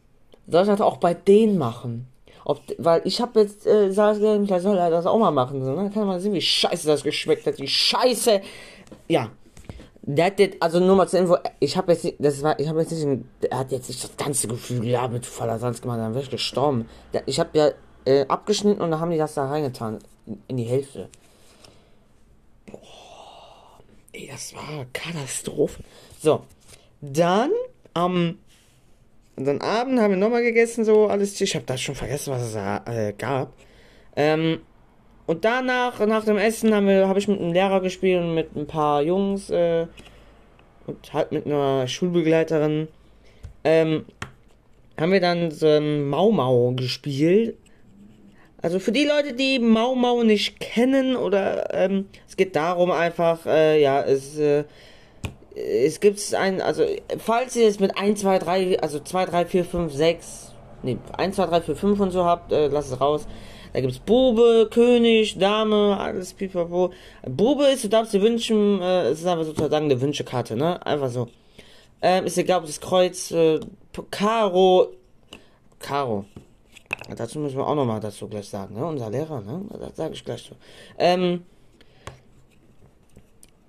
soll 0.47 0.63
ich 0.63 0.69
das 0.69 0.81
auch 0.81 0.99
bei 0.99 1.15
denen 1.15 1.59
machen? 1.59 2.07
Ob, 2.45 2.61
weil 2.79 3.03
ich 3.05 3.21
habe 3.21 3.41
jetzt 3.41 3.67
äh, 3.67 3.89
gegeben, 3.89 4.47
vielleicht 4.47 4.63
soll 4.63 4.79
er 4.79 4.91
das 4.91 5.07
auch 5.07 5.19
mal 5.19 5.33
machen. 5.33 5.65
So, 5.65 5.75
ne? 5.75 5.91
Kann 5.93 6.07
man 6.07 6.21
sehen, 6.21 6.33
wie 6.33 6.41
scheiße 6.41 6.87
das 6.87 7.03
geschmeckt 7.03 7.45
hat. 7.45 7.59
Wie 7.59 7.67
scheiße. 7.67 8.41
Ja. 9.09 9.31
Der 10.03 10.27
hat 10.27 10.39
jetzt, 10.39 10.63
also 10.63 10.79
nur 10.79 10.95
mal 10.95 11.09
zur 11.09 11.19
Info, 11.19 11.37
ich 11.59 11.77
habe 11.77 11.91
jetzt 11.91 12.05
nicht, 12.05 12.17
das 12.21 12.41
war, 12.45 12.61
ich 12.61 12.69
habe 12.69 12.81
jetzt 12.81 12.93
nicht, 12.93 13.25
er 13.51 13.59
hat 13.59 13.73
jetzt 13.73 13.89
nicht 13.89 14.05
das 14.05 14.17
ganze 14.17 14.47
Gefühl, 14.47 14.85
ja, 14.87 15.09
mit 15.09 15.27
voller 15.27 15.59
Salz 15.59 15.83
gemacht, 15.83 15.99
dann 15.99 16.15
wäre 16.15 16.23
ich 16.23 16.31
gestorben. 16.31 16.89
Der, 17.13 17.27
ich 17.27 17.41
habe 17.41 17.51
ja 17.55 17.71
äh, 18.05 18.25
abgeschnitten 18.29 18.81
und 18.81 18.93
dann 18.93 19.01
haben 19.01 19.11
die 19.11 19.19
das 19.19 19.35
da 19.35 19.49
reingetan. 19.49 19.99
In, 20.27 20.41
in 20.47 20.57
die 20.59 20.65
Hälfte. 20.65 21.09
Boah. 22.67 23.06
Ey, 24.17 24.29
das 24.33 24.55
war 24.55 24.87
Katastrophe. 24.95 25.83
So. 26.19 26.45
Dann 27.03 27.51
am 27.93 28.39
ähm, 29.37 29.61
Abend 29.61 30.01
haben 30.01 30.13
wir 30.13 30.17
nochmal 30.17 30.43
gegessen, 30.43 30.87
so 30.87 31.07
alles. 31.09 31.39
Ich 31.39 31.55
habe 31.55 31.67
das 31.67 31.83
schon 31.83 31.95
vergessen, 31.95 32.33
was 32.33 32.43
es 32.43 32.55
äh, 32.55 33.13
gab. 33.13 33.53
Ähm, 34.17 34.61
und 35.27 35.45
danach, 35.45 36.01
nach 36.07 36.25
dem 36.25 36.39
Essen, 36.39 36.75
habe 36.75 37.07
hab 37.07 37.19
ich 37.19 37.29
mit 37.29 37.39
einem 37.39 37.53
Lehrer 37.53 37.83
gespielt 37.83 38.23
und 38.23 38.35
mit 38.35 38.57
ein 38.57 38.67
paar 38.67 39.03
Jungs 39.03 39.51
äh, 39.51 39.87
und 40.87 41.13
halt 41.13 41.33
mit 41.33 41.45
einer 41.45 41.87
Schulbegleiterin. 41.87 42.89
Ähm, 43.65 44.07
haben 44.99 45.13
wir 45.13 45.21
dann 45.21 45.51
so 45.51 45.67
ein 45.67 46.09
Mau 46.09 46.31
Mau 46.31 46.73
gespielt. 46.73 47.59
Also 48.63 48.79
für 48.79 48.93
die 48.93 49.05
Leute, 49.05 49.35
die 49.35 49.59
Mau 49.59 49.95
Mau 49.95 50.23
nicht 50.23 50.61
kennen 50.61 51.17
oder 51.17 51.75
ähm, 51.75 52.09
es 52.29 52.37
geht 52.37 52.57
darum 52.57 52.91
einfach, 52.91 53.47
äh, 53.47 53.81
ja, 53.81 54.03
es 54.03 54.39
äh, 54.39 54.65
es 55.57 56.01
gibt 56.01 56.35
ein, 56.35 56.61
also, 56.61 56.85
falls 57.19 57.57
ihr 57.57 57.67
es 57.67 57.81
mit 57.81 57.97
1, 57.97 58.21
2, 58.21 58.39
3, 58.39 58.81
also 58.81 59.01
2, 59.01 59.25
3, 59.25 59.47
4, 59.47 59.65
5, 59.65 59.93
6, 59.93 60.53
nee, 60.83 60.99
1, 61.17 61.37
2, 61.37 61.47
3, 61.47 61.61
4, 61.63 61.77
5 61.77 62.01
und 62.01 62.11
so 62.11 62.25
habt, 62.25 62.53
äh, 62.53 62.69
lasst 62.69 62.93
es 62.93 63.01
raus. 63.01 63.27
Da 63.73 63.81
gibt's 63.81 63.99
Bube, 63.99 64.69
König, 64.71 65.39
Dame, 65.39 65.99
alles 65.99 66.33
pipapo. 66.35 66.93
Bube 67.27 67.65
ist, 67.67 67.85
du 67.85 67.89
darfst 67.89 68.13
dir 68.13 68.23
wünschen, 68.23 68.81
äh, 68.81 69.09
es 69.09 69.21
ist 69.21 69.27
einfach 69.27 69.45
sozusagen 69.45 69.87
eine 69.87 70.01
Wünschekarte, 70.01 70.57
ne? 70.57 70.85
Einfach 70.85 71.11
so. 71.11 71.29
Ähm, 72.03 72.27
ist 72.27 72.39
egal, 72.39 72.61
ob 72.61 72.67
das 72.67 72.81
Kreuz, 72.81 73.31
äh, 73.31 73.61
Karo, 74.11 74.89
Karo. 75.79 76.27
Dazu 77.17 77.39
müssen 77.39 77.57
wir 77.57 77.67
auch 77.67 77.75
nochmal 77.75 78.01
dazu 78.01 78.29
gleich 78.29 78.49
sagen, 78.49 78.75
ne? 78.75 78.85
Unser 78.85 79.11
Lehrer, 79.11 79.41
ne? 79.41 79.65
Das 79.79 79.97
sage 79.97 80.15
ich 80.15 80.25
gleich 80.25 80.43
so. 80.43 80.57
Ähm, 80.99 81.45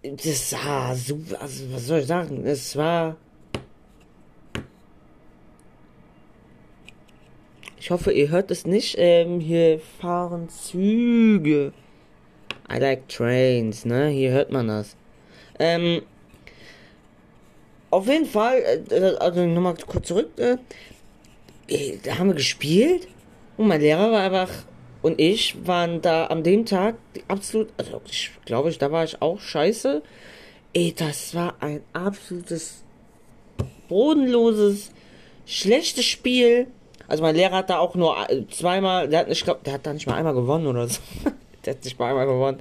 das 0.04 0.54
war 0.54 0.96
so, 0.96 1.20
also 1.40 1.66
was 1.72 1.88
soll 1.88 2.00
ich 2.00 2.08
sagen, 2.08 2.46
es 2.46 2.76
war, 2.76 3.18
ich 7.80 7.92
hoffe, 7.92 8.12
ihr 8.12 8.30
hört 8.30 8.52
es 8.52 8.66
nicht. 8.66 8.96
Ähm, 8.98 9.40
hier 9.40 9.80
fahren 9.80 10.50
Züge. 10.50 11.74
I 12.72 12.80
like 12.80 13.08
trains, 13.08 13.86
ne? 13.86 14.08
Hier 14.08 14.32
hört 14.32 14.52
man 14.52 14.68
das. 14.68 14.96
Ähm, 15.60 16.02
auf 17.90 18.08
jeden 18.08 18.26
Fall, 18.26 18.86
äh, 18.90 19.16
also 19.20 19.46
nochmal 19.46 19.76
kurz 19.88 20.08
zurück. 20.08 20.38
Äh, 20.38 20.58
da 22.04 22.18
haben 22.18 22.28
wir 22.28 22.36
gespielt 22.36 23.08
und 23.58 23.68
mein 23.68 23.82
Lehrer 23.82 24.12
war 24.12 24.22
einfach 24.22 24.50
und 25.02 25.20
ich 25.20 25.56
waren 25.66 26.02
da 26.02 26.26
an 26.26 26.44
dem 26.44 26.66
Tag 26.66 26.96
absolut, 27.28 27.70
also 27.78 28.02
ich 28.10 28.32
glaube, 28.46 28.70
ich, 28.70 28.78
da 28.78 28.92
war 28.92 29.04
ich 29.04 29.22
auch 29.22 29.40
scheiße. 29.40 30.02
Ey, 30.74 30.94
das 30.96 31.34
war 31.36 31.56
ein 31.60 31.82
absolutes 31.94 32.84
bodenloses, 33.88 34.92
schlechtes 35.46 36.06
Spiel. 36.06 36.68
Also 37.08 37.24
mein 37.24 37.36
Lehrer 37.36 37.58
hat 37.58 37.70
da 37.70 37.80
auch 37.80 37.96
nur 37.96 38.16
zweimal, 38.52 39.08
der 39.08 39.20
hat, 39.22 39.30
ich 39.30 39.44
glaube, 39.44 39.62
der 39.66 39.74
hat 39.74 39.86
da 39.86 39.94
nicht 39.94 40.08
mal 40.08 40.16
einmal 40.16 40.34
gewonnen 40.34 40.68
oder 40.68 40.88
so. 40.88 41.00
der 41.66 41.76
hat 41.76 41.86
nicht 41.86 41.98
mal 41.98 42.10
einmal 42.10 42.26
gewonnen. 42.26 42.60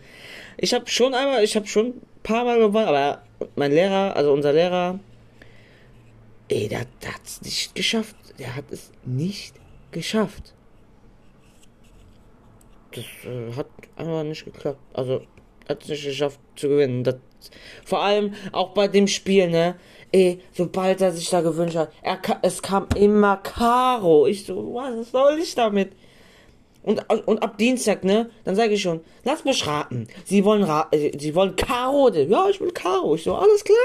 Ich 0.57 0.73
habe 0.73 0.87
schon 0.89 1.15
einmal, 1.15 1.43
ich 1.43 1.57
habe 1.57 1.67
schon 1.67 1.87
ein 1.87 2.03
paar 2.23 2.45
Mal 2.45 2.59
gewonnen, 2.59 2.89
aber 2.89 3.23
mein 3.57 3.73
Lehrer, 3.73 4.15
also 4.17 4.33
unser 4.33 4.53
Lehrer, 4.53 5.01
ey, 6.49 6.69
der, 6.69 6.87
der 7.03 7.15
hat 7.15 7.23
es 7.25 7.43
nicht 7.43 7.75
geschafft. 7.75 8.17
Der 8.39 8.55
hat 8.55 8.71
es 8.71 8.91
nicht 9.05 9.55
geschafft. 9.91 10.55
Das 12.93 13.05
äh, 13.25 13.53
hat 13.55 13.67
einfach 13.97 14.25
nicht 14.25 14.45
geklappt. 14.45 14.81
Also 14.93 15.23
hat 15.69 15.83
es 15.83 15.89
nicht 15.89 16.05
geschafft 16.05 16.41
zu 16.57 16.69
gewinnen. 16.69 17.05
Das, 17.05 17.17
vor 17.85 18.03
allem 18.03 18.35
auch 18.53 18.71
bei 18.71 18.89
dem 18.89 19.07
Spiel, 19.07 19.49
ne? 19.49 19.77
Ey, 20.13 20.41
sobald 20.53 21.01
er 21.01 21.13
sich 21.13 21.29
da 21.29 21.41
gewünscht 21.41 21.77
hat, 21.77 21.93
er, 22.03 22.19
es 22.43 22.63
kam 22.63 22.87
immer 22.97 23.39
Karo. 23.39 24.27
Ich 24.27 24.47
so, 24.47 24.75
was 24.75 25.11
soll 25.11 25.39
ich 25.39 25.55
damit? 25.55 25.93
Und, 26.83 27.01
und 27.27 27.43
ab 27.43 27.59
Dienstag, 27.59 28.05
ne? 28.05 28.31
Dann 28.45 28.55
sage 28.55 28.75
ich 28.75 28.83
schon, 28.83 29.01
lass 29.25 29.45
mich 29.45 29.67
raten. 29.67 30.07
Sie 30.25 30.45
wollen 30.45 30.63
ra 30.63 30.87
äh, 30.93 31.19
Sie 31.19 31.35
wollen 31.35 31.57
Karo. 31.57 32.11
Ja, 32.11 32.49
ich 32.49 32.61
will 32.61 32.71
Karo. 32.71 33.17
Ich 33.17 33.25
so, 33.25 33.35
alles 33.35 33.65
klar. 33.65 33.77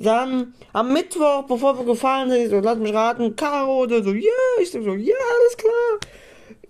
Dann 0.00 0.54
am 0.72 0.92
Mittwoch, 0.92 1.42
bevor 1.42 1.76
wir 1.78 1.84
gefahren 1.84 2.30
sind, 2.30 2.42
ich 2.42 2.50
so, 2.50 2.60
lass 2.60 2.78
mich 2.78 2.94
raten, 2.94 3.34
Karo. 3.34 3.86
Der 3.86 4.02
so, 4.02 4.12
ja. 4.12 4.20
Yeah. 4.20 4.62
Ich 4.62 4.70
so, 4.70 4.78
ja, 4.78 5.14
alles 5.16 5.56
klar. 5.56 5.98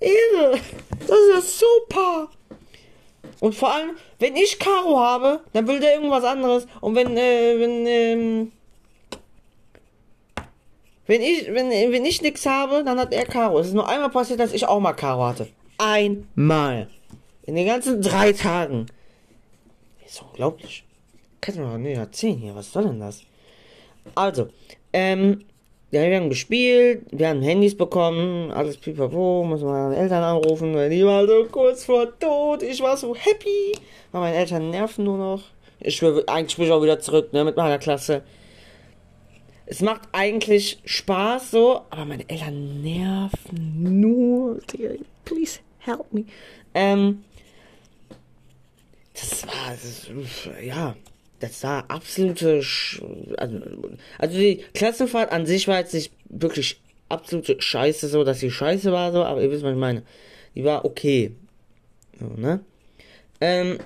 Ehre. 0.01 0.59
Das 1.07 1.19
ist 1.19 1.35
ja 1.35 1.41
super. 1.41 2.29
Und 3.41 3.55
vor 3.55 3.73
allem, 3.73 3.97
wenn 4.19 4.37
ich 4.37 4.59
Karo 4.59 4.99
habe, 4.99 5.41
dann 5.53 5.67
will 5.67 5.79
der 5.79 5.95
irgendwas 5.95 6.25
anderes. 6.25 6.67
Und 6.81 6.95
wenn, 6.95 7.17
äh, 7.17 7.55
wenn, 7.59 7.87
ähm, 7.87 8.53
wenn 11.07 11.23
ich, 11.23 11.47
wenn, 11.53 11.71
wenn 11.71 12.05
ich 12.05 12.23
nix 12.23 12.47
habe, 12.47 12.83
dann 12.83 12.99
hat 12.99 13.13
er 13.13 13.27
Karo. 13.27 13.59
Es 13.59 13.69
ist 13.69 13.75
nur 13.75 13.89
einmal 13.89 14.11
passiert, 14.11 14.41
dass 14.41 14.53
ich 14.53 14.67
auch 14.67 14.81
mal 14.81 14.95
Karo 14.95 15.25
hatte. 15.27 15.49
Einmal. 15.79 16.89
In 17.43 17.55
den 17.55 17.67
ganzen 17.67 18.03
drei 18.03 18.33
Tagen. 18.33 18.87
Das 20.03 20.13
ist 20.13 20.23
unglaublich. 20.23 20.85
Kannst 21.41 21.59
du 21.59 21.63
mir 21.63 21.71
doch 21.71 21.79
nicht 21.79 21.97
erzählen 21.97 22.39
hier. 22.39 22.55
Was 22.55 22.73
soll 22.73 22.85
denn 22.85 23.01
das? 23.01 23.23
Also, 24.15 24.49
ähm, 24.93 25.45
ja, 25.91 26.03
wir 26.03 26.17
haben 26.17 26.29
gespielt, 26.29 27.07
wir 27.13 27.29
haben 27.29 27.41
Handys 27.41 27.77
bekommen, 27.77 28.51
alles 28.51 28.77
pipapo, 28.77 29.45
muss 29.45 29.63
meine 29.63 29.97
Eltern 29.97 30.23
anrufen, 30.23 30.75
weil 30.75 30.91
die 30.91 31.05
waren 31.05 31.27
so 31.27 31.47
kurz 31.51 31.85
vor 31.85 32.19
Tod. 32.19 32.63
Ich 32.63 32.83
war 32.83 32.97
so 32.97 33.15
happy, 33.15 33.73
weil 34.13 34.21
meine 34.21 34.37
Eltern 34.37 34.71
nerven 34.71 35.05
nur 35.05 35.17
noch. 35.17 35.43
Ich 35.81 36.03
will 36.03 36.25
eigentlich 36.27 36.59
will 36.59 36.67
ich 36.67 36.73
auch 36.73 36.83
wieder 36.83 37.01
zurück, 37.01 37.33
ne, 37.33 37.45
mit 37.45 37.57
meiner 37.57 37.79
Klasse. 37.79 38.23
Es 39.65 39.81
macht 39.81 40.03
eigentlich 40.13 40.81
Spaß 40.85 41.53
so, 41.53 41.83
aber 41.91 42.05
meine 42.05 42.29
Eltern 42.29 42.83
nerven 42.83 44.01
nur. 44.01 44.61
Please 45.25 45.61
help 45.79 46.13
me. 46.13 46.25
Ähm, 46.75 47.25
das 49.15 49.47
war, 49.47 49.71
das, 49.71 50.09
ja, 50.63 50.95
das 51.41 51.63
war 51.63 51.91
absolute, 51.91 52.63
Sch 52.63 53.03
also, 53.37 53.61
also 54.19 54.39
die 54.39 54.65
Klassenfahrt 54.75 55.33
an 55.33 55.47
sich 55.47 55.69
war 55.69 55.79
jetzt 55.79 55.95
nicht 55.95 56.13
wirklich 56.29 56.81
absolute 57.09 57.61
Scheiße, 57.61 58.09
so 58.09 58.25
dass 58.25 58.41
sie 58.41 58.51
Scheiße 58.51 58.93
war, 58.93 59.13
so, 59.13 59.25
aber 59.25 59.43
ihr 59.43 59.51
wisst, 59.51 59.63
was 59.63 59.73
ich 59.73 59.79
meine. 59.79 60.03
Die 60.55 60.65
war 60.65 60.85
okay. 60.85 61.33
So, 62.19 62.27
ne? 62.27 62.61
Ähm, 63.41 63.79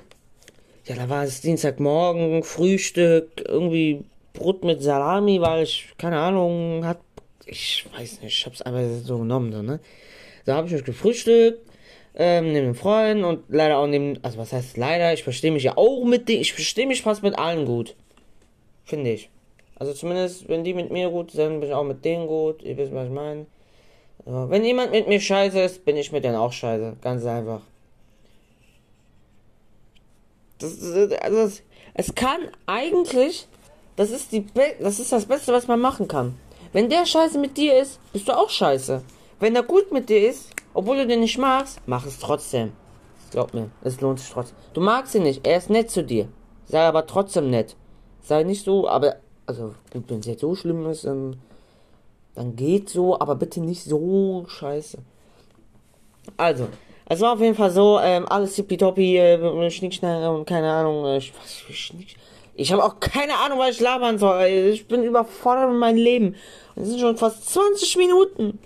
ja, 0.87 0.97
da 0.97 1.09
war 1.09 1.25
es 1.25 1.41
Dienstagmorgen, 1.41 2.43
Frühstück, 2.43 3.45
irgendwie 3.47 4.05
Brot 4.33 4.65
mit 4.65 4.83
Salami, 4.83 5.41
weil 5.41 5.65
ich, 5.65 5.93
keine 5.99 6.19
Ahnung, 6.19 6.85
hat, 6.87 6.99
ich 7.45 7.87
weiß 7.97 8.23
nicht, 8.23 8.39
ich 8.39 8.47
hab's 8.47 8.63
einfach 8.63 8.83
so 9.05 9.19
genommen, 9.19 9.53
so, 9.53 9.63
ne? 9.63 9.81
Da 10.45 10.57
habe 10.57 10.67
ich 10.67 10.73
mich 10.73 10.85
gefrühstückt, 10.85 11.61
ähm, 12.15 12.53
neben 12.53 12.67
dem 12.67 12.75
Freund 12.75 13.25
und 13.25 13.45
leider 13.49 13.79
auch 13.79 13.87
neben, 13.87 14.19
also 14.23 14.39
was 14.39 14.53
heißt 14.53 14.77
leider, 14.77 15.13
ich 15.13 15.23
verstehe 15.23 15.51
mich 15.51 15.63
ja 15.63 15.77
auch 15.77 16.05
mit 16.05 16.29
denen, 16.29 16.43
ich 16.43 16.53
verstehe 16.53 16.87
mich 16.87 17.03
fast 17.03 17.23
mit 17.23 17.39
allen 17.39 17.65
gut. 17.65 17.95
Finde 18.85 19.13
ich. 19.13 19.31
Also 19.77 19.95
zumindest, 19.95 20.49
wenn 20.49 20.65
die 20.65 20.75
mit 20.75 20.91
mir 20.91 21.09
gut 21.11 21.31
sind, 21.31 21.61
bin 21.61 21.69
ich 21.69 21.75
auch 21.75 21.85
mit 21.85 22.05
denen 22.05 22.27
gut, 22.27 22.63
ihr 22.63 22.77
wisst, 22.77 22.95
was 22.95 23.07
ich 23.07 23.13
meine. 23.13 23.47
Also, 24.25 24.51
wenn 24.51 24.65
jemand 24.65 24.93
mit 24.93 25.09
mir 25.09 25.21
scheiße 25.21 25.61
ist, 25.61 25.85
bin 25.85 25.97
ich 25.97 26.13
mit 26.13 26.25
denen 26.25 26.37
auch 26.37 26.53
scheiße, 26.53 26.97
ganz 27.01 27.25
einfach. 27.25 27.63
Das, 30.59 30.81
also 30.81 31.37
das, 31.37 31.63
es 31.95 32.15
kann 32.15 32.41
eigentlich, 32.67 33.49
das 33.97 34.11
ist 34.11 34.31
die, 34.33 34.47
das 34.81 35.01
ist 35.01 35.11
das 35.11 35.27
Beste, 35.27 35.53
was 35.53 35.67
man 35.67 35.81
machen 35.81 36.07
kann. 36.07 36.39
Wenn 36.73 36.89
der 36.89 37.05
scheiße 37.05 37.39
mit 37.39 37.57
dir 37.57 37.79
ist, 37.79 37.99
bist 38.13 38.29
du 38.29 38.33
auch 38.33 38.49
scheiße. 38.49 39.03
Wenn 39.41 39.57
er 39.57 39.63
gut 39.63 39.93
mit 39.93 40.09
dir 40.09 40.31
ist, 40.31 40.51
obwohl 40.75 40.97
du 40.97 41.07
den 41.07 41.21
nicht 41.21 41.39
magst, 41.39 41.81
mach 41.87 42.07
es 42.07 42.19
trotzdem. 42.19 42.73
Glaub 43.31 43.55
mir, 43.55 43.71
es 43.83 44.01
lohnt 44.01 44.21
sich 44.21 44.31
trotzdem. 44.31 44.57
Du 44.75 44.81
magst 44.81 45.15
ihn 45.15 45.23
nicht, 45.23 45.47
er 45.47 45.57
ist 45.57 45.71
nett 45.71 45.91
zu 45.91 46.05
dir. 46.05 46.29
Sei 46.67 46.81
aber 46.81 47.07
trotzdem 47.07 47.51
nett. 47.51 47.77
Sei 48.23 48.43
nicht 48.43 48.65
so, 48.65 48.89
aber, 48.89 49.17
also, 49.47 49.75
wenn 49.93 50.21
es 50.21 50.27
jetzt 50.27 50.41
so 50.41 50.55
schlimm 50.55 50.87
ist, 50.87 51.05
dann, 51.05 51.37
dann 52.35 52.57
geht 52.57 52.89
so, 52.89 53.19
aber 53.19 53.35
bitte 53.35 53.61
nicht 53.61 53.85
so 53.85 54.45
scheiße. 54.47 54.99
Also, 56.37 56.69
es 57.07 57.21
war 57.21 57.33
auf 57.33 57.41
jeden 57.41 57.57
Fall 57.57 57.71
so, 57.71 57.99
ähm, 58.01 58.27
alles 58.29 58.55
tippitoppi, 58.55 59.19
äh, 59.19 59.71
Schnickschnack 59.71 60.31
und 60.31 60.47
keine 60.47 60.71
Ahnung, 60.71 61.05
äh, 61.07 61.17
was 61.17 61.53
Schnick. 61.75 62.17
Ich 62.55 62.71
habe 62.73 62.85
auch 62.85 63.01
keine 63.01 63.37
Ahnung, 63.39 63.59
was 63.59 63.71
ich 63.71 63.81
labern 63.81 64.19
soll. 64.19 64.45
Ich 64.45 64.87
bin 64.87 65.03
überfordert 65.03 65.71
mit 65.71 65.81
meinem 65.81 65.97
Leben. 65.97 66.37
Und 66.75 66.83
es 66.83 66.91
sind 66.91 67.01
schon 67.01 67.17
fast 67.17 67.49
20 67.51 67.97
Minuten. 67.97 68.59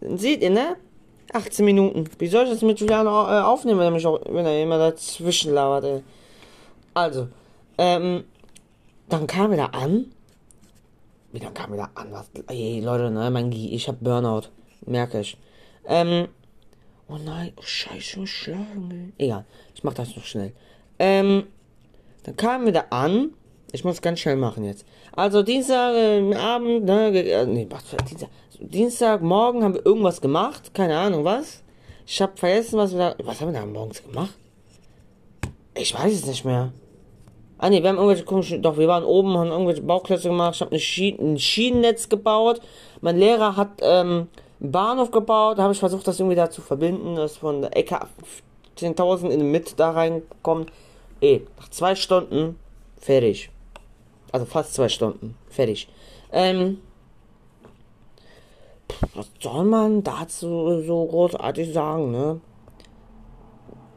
Seht 0.00 0.42
ihr, 0.42 0.50
ne? 0.50 0.76
18 1.32 1.64
Minuten. 1.64 2.04
Wie 2.18 2.28
soll 2.28 2.44
ich 2.44 2.50
das 2.50 2.62
mit 2.62 2.80
Julian 2.80 3.06
äh, 3.06 3.10
aufnehmen, 3.10 3.78
wenn 3.78 3.86
er, 3.86 3.90
mich 3.90 4.06
auch, 4.06 4.20
wenn 4.28 4.46
er 4.46 4.62
immer 4.62 4.78
dazwischen 4.78 5.52
labert, 5.52 5.84
ey? 5.84 6.02
Also, 6.94 7.28
ähm, 7.78 8.24
dann 9.08 9.26
kam 9.26 9.52
er 9.52 9.56
da 9.58 9.66
an. 9.66 10.06
Wie 11.32 11.38
dann 11.38 11.54
kam 11.54 11.72
er 11.72 11.78
da 11.78 11.90
an? 11.94 12.08
Was, 12.12 12.30
ey, 12.48 12.80
Leute, 12.80 13.10
ne, 13.10 13.30
mein 13.30 13.50
G, 13.50 13.68
ich 13.68 13.88
hab 13.88 14.00
Burnout. 14.00 14.48
Merke 14.86 15.20
ich. 15.20 15.36
Ähm, 15.86 16.28
oh 17.08 17.18
nein, 17.18 17.52
oh 17.56 17.62
scheiße, 17.62 18.26
schlagen, 18.26 19.12
ey. 19.18 19.26
Egal, 19.26 19.44
ich 19.74 19.84
mach 19.84 19.94
das 19.94 20.16
noch 20.16 20.24
schnell. 20.24 20.52
Ähm, 20.98 21.44
dann 22.24 22.36
kam 22.36 22.66
er 22.66 22.72
da 22.72 22.84
an. 22.90 23.30
Ich 23.72 23.84
muss 23.84 24.00
ganz 24.00 24.20
schnell 24.20 24.36
machen 24.36 24.64
jetzt. 24.64 24.86
Also 25.12 25.42
Dienstag 25.42 25.94
äh, 25.94 26.20
ne, 26.20 27.10
äh, 27.14 27.46
nee, 27.46 27.66
was 27.68 27.82
für 27.84 27.96
Dienstag? 27.96 28.30
Dienstagmorgen 28.60 29.62
haben 29.62 29.74
wir 29.74 29.84
irgendwas 29.84 30.20
gemacht, 30.20 30.74
keine 30.74 30.98
Ahnung 30.98 31.24
was. 31.24 31.62
Ich 32.06 32.20
habe 32.22 32.36
vergessen, 32.36 32.78
was 32.78 32.92
wir 32.92 32.98
da, 32.98 33.14
was 33.24 33.40
haben 33.40 33.52
wir 33.52 33.60
da 33.60 33.66
morgens 33.66 34.02
gemacht? 34.02 34.34
Ich 35.74 35.94
weiß 35.94 36.12
es 36.12 36.26
nicht 36.26 36.44
mehr. 36.44 36.72
Ah 37.58 37.70
ne, 37.70 37.82
wir 37.82 37.88
haben 37.88 37.96
irgendwelche 37.96 38.24
komischen, 38.24 38.62
doch, 38.62 38.76
wir 38.76 38.86
waren 38.86 39.04
oben, 39.04 39.36
haben 39.36 39.50
irgendwelche 39.50 39.82
Bauklötze 39.82 40.28
gemacht, 40.28 40.56
ich 40.56 40.60
habe 40.60 40.72
eine 40.72 40.80
Schien, 40.80 41.18
ein 41.18 41.38
Schienennetz 41.38 42.08
gebaut. 42.08 42.60
Mein 43.00 43.16
Lehrer 43.16 43.56
hat 43.56 43.80
ähm, 43.80 44.28
einen 44.60 44.72
Bahnhof 44.72 45.10
gebaut, 45.10 45.58
da 45.58 45.62
habe 45.62 45.72
ich 45.72 45.78
versucht, 45.78 46.06
das 46.06 46.20
irgendwie 46.20 46.36
da 46.36 46.50
zu 46.50 46.60
verbinden, 46.60 47.16
dass 47.16 47.38
von 47.38 47.62
der 47.62 47.76
Ecke 47.76 47.98
10.000 48.78 49.30
in 49.30 49.40
die 49.40 49.46
Mitte 49.46 49.74
da 49.74 49.90
reinkommt. 49.90 50.70
Eh, 51.22 51.40
nach 51.58 51.70
zwei 51.70 51.94
Stunden 51.94 52.58
fertig. 52.98 53.50
Also 54.32 54.44
fast 54.44 54.74
zwei 54.74 54.90
Stunden 54.90 55.34
fertig. 55.48 55.88
Ähm, 56.30 56.78
was 59.14 59.30
soll 59.40 59.64
man 59.64 60.02
dazu 60.02 60.82
so 60.82 61.06
großartig 61.06 61.72
sagen, 61.72 62.10
ne? 62.10 62.40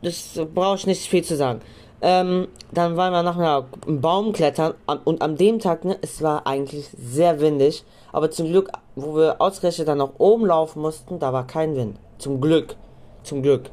Das 0.02 0.39
brauche 0.54 0.78
ich 0.78 0.88
nicht 0.88 1.10
viel 1.10 1.23
zu 1.23 1.36
sagen. 1.36 1.62
Ähm, 2.02 2.47
dann 2.71 2.95
waren 2.95 3.12
wir 3.12 3.23
nachher 3.23 3.65
im 3.86 3.99
Baum 3.99 4.32
klettern 4.32 4.73
und 5.04 5.21
an 5.21 5.36
dem 5.36 5.60
Tag, 5.60 5.84
ne, 5.84 5.97
es 6.02 6.21
war 6.21 6.47
eigentlich 6.47 6.89
sehr 6.97 7.41
windig, 7.41 7.84
aber 8.13 8.32
zum 8.32 8.47
Glück, 8.47 8.71
wo 8.95 9.15
wir 9.15 9.41
ausgerechnet 9.41 9.89
dann 9.89 9.97
nach 9.97 10.12
oben 10.17 10.45
laufen 10.45 10.82
mussten, 10.82 11.19
da 11.19 11.34
war 11.34 11.45
kein 11.45 11.75
Wind. 11.75 11.97
Zum 12.17 12.39
Glück. 12.39 12.78
Zum 13.23 13.41
Glück. 13.41 13.69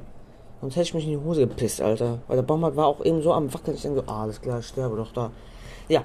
Sonst 0.60 0.74
hätte 0.74 0.88
ich 0.88 0.94
mich 0.94 1.04
in 1.04 1.10
die 1.10 1.24
Hose 1.24 1.46
gepisst, 1.46 1.80
Alter. 1.80 2.18
Weil 2.26 2.36
der 2.36 2.42
Baum 2.42 2.62
war 2.62 2.86
auch 2.86 3.04
eben 3.04 3.22
so 3.22 3.32
am 3.32 3.52
Wackeln. 3.52 3.76
Ich 3.76 3.82
denke 3.82 4.00
so, 4.00 4.12
ah, 4.12 4.22
alles 4.22 4.40
klar, 4.40 4.58
ich 4.58 4.66
sterbe 4.66 4.96
doch 4.96 5.12
da. 5.12 5.30
Ja, 5.88 6.02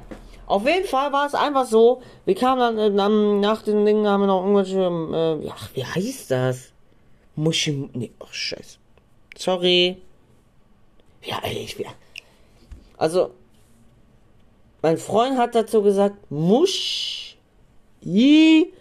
auf 0.51 0.65
jeden 0.65 0.85
Fall 0.85 1.13
war 1.13 1.25
es 1.25 1.33
einfach 1.33 1.65
so, 1.65 2.01
wir 2.25 2.35
kamen 2.35 2.59
dann, 2.59 2.77
äh, 2.77 2.95
dann 2.95 3.39
nach 3.39 3.61
den 3.61 3.85
Dingen, 3.85 4.05
haben 4.05 4.21
wir 4.21 4.27
noch 4.27 4.41
irgendwelche, 4.41 4.79
äh, 4.79 5.45
ja, 5.45 5.55
wie 5.73 5.85
heißt 5.85 6.31
das? 6.31 6.71
Muschi, 7.35 7.89
nee, 7.93 8.11
ach, 8.19 8.33
scheiße. 8.33 8.77
Sorry. 9.37 10.01
Ja, 11.23 11.39
ey, 11.43 11.59
ich, 11.63 11.79
ja. 11.79 11.91
Also, 12.97 13.31
mein 14.81 14.97
Freund 14.97 15.37
hat 15.37 15.55
dazu 15.55 15.81
gesagt, 15.81 16.29
Musch, 16.29 17.37
i, 18.03 18.73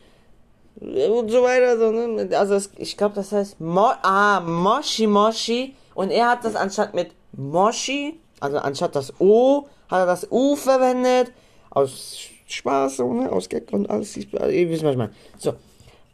und 0.80 1.30
so 1.30 1.42
weiter. 1.42 1.76
Ne? 1.92 2.36
Also, 2.36 2.54
es, 2.54 2.70
ich 2.78 2.96
glaube, 2.96 3.14
das 3.14 3.30
heißt, 3.30 3.60
Mo, 3.60 3.92
ah, 4.02 4.40
Moshi, 4.40 5.06
Moshi. 5.06 5.76
Und 5.94 6.10
er 6.10 6.30
hat 6.30 6.44
das 6.44 6.56
anstatt 6.56 6.94
mit 6.94 7.12
Moshi, 7.32 8.18
also 8.40 8.58
anstatt 8.58 8.96
das 8.96 9.20
O, 9.20 9.68
hat 9.88 10.00
er 10.00 10.06
das 10.06 10.26
U 10.30 10.56
verwendet. 10.56 11.32
Aus 11.70 12.18
Spaß, 12.46 12.96
so, 12.98 13.12
ne? 13.12 13.30
Aus 13.30 13.48
Gag 13.48 13.72
und 13.72 13.88
alles. 13.88 14.16
Ihr 14.16 14.68
wisst, 14.68 14.82
was 14.82 14.92
ich 14.92 14.98
meine. 14.98 15.12
So. 15.38 15.54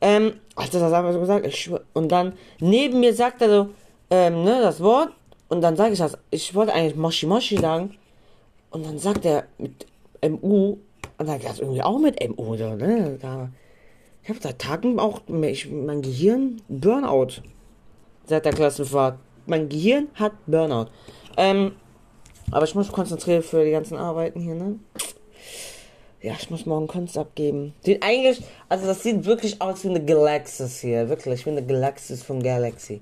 Ähm, 0.00 0.34
hat 0.56 0.74
er 0.74 0.80
das 0.80 0.92
einfach 0.92 1.12
so 1.12 1.20
gesagt? 1.20 1.46
Ich, 1.46 1.70
und 1.94 2.12
dann, 2.12 2.34
neben 2.60 3.00
mir 3.00 3.14
sagt 3.14 3.40
er 3.42 3.48
so, 3.48 3.68
ähm, 4.10 4.44
ne, 4.44 4.60
das 4.60 4.80
Wort. 4.80 5.10
Und 5.48 5.62
dann 5.62 5.76
sage 5.76 5.92
ich 5.92 5.98
das. 5.98 6.18
Ich 6.30 6.54
wollte 6.54 6.72
eigentlich 6.72 6.96
Moshi 6.96 7.26
Moshi 7.26 7.56
sagen. 7.56 7.96
Und 8.70 8.84
dann 8.84 8.98
sagt 8.98 9.24
er 9.24 9.44
mit 9.58 9.86
MU. 10.22 10.78
Und 11.18 11.26
dann 11.26 11.40
das 11.40 11.60
irgendwie 11.60 11.82
auch 11.82 11.98
mit 11.98 12.20
MU, 12.28 12.56
so, 12.56 12.74
ne? 12.74 13.18
Da, 13.20 13.48
ich 14.22 14.28
habe 14.28 14.40
seit 14.42 14.58
Tagen 14.58 14.98
auch 14.98 15.22
ich, 15.28 15.70
mein 15.70 16.02
Gehirn 16.02 16.60
Burnout. 16.68 17.42
Seit 18.26 18.44
der 18.44 18.52
Klassenfahrt. 18.52 19.18
Mein 19.46 19.68
Gehirn 19.68 20.08
hat 20.14 20.32
Burnout. 20.46 20.90
Ähm, 21.36 21.72
aber 22.50 22.64
ich 22.64 22.74
muss 22.74 22.90
konzentrieren 22.90 23.42
für 23.42 23.64
die 23.64 23.70
ganzen 23.70 23.96
Arbeiten 23.96 24.40
hier, 24.40 24.54
ne? 24.54 24.78
Ja, 26.26 26.34
ich 26.36 26.50
muss 26.50 26.66
morgen 26.66 26.88
Kunst 26.88 27.16
abgeben. 27.16 27.72
Sieht 27.82 28.02
eigentlich, 28.02 28.42
also 28.68 28.84
das 28.84 29.04
sieht 29.04 29.24
wirklich 29.26 29.62
aus 29.62 29.84
wie 29.84 29.90
eine 29.90 30.04
Galaxis 30.04 30.80
hier. 30.80 31.08
Wirklich, 31.08 31.46
wie 31.46 31.50
eine 31.50 31.64
Galaxis 31.64 32.24
von 32.24 32.42
Galaxy. 32.42 33.00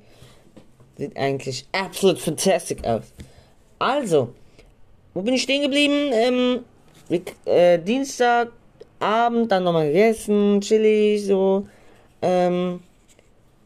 Sieht 0.99 1.17
eigentlich 1.17 1.67
absolut 1.73 2.19
fantastic 2.19 2.87
aus. 2.87 3.05
Also, 3.79 4.35
wo 5.15 5.23
bin 5.23 5.33
ich 5.33 5.43
stehen 5.43 5.63
geblieben? 5.63 6.11
Ähm, 6.13 6.65
äh, 7.47 7.79
Dienstagabend, 7.79 9.51
dann 9.51 9.65
nochmal 9.65 9.87
gegessen, 9.87 10.61
chillig, 10.61 11.25
so. 11.25 11.67
Ähm, 12.21 12.81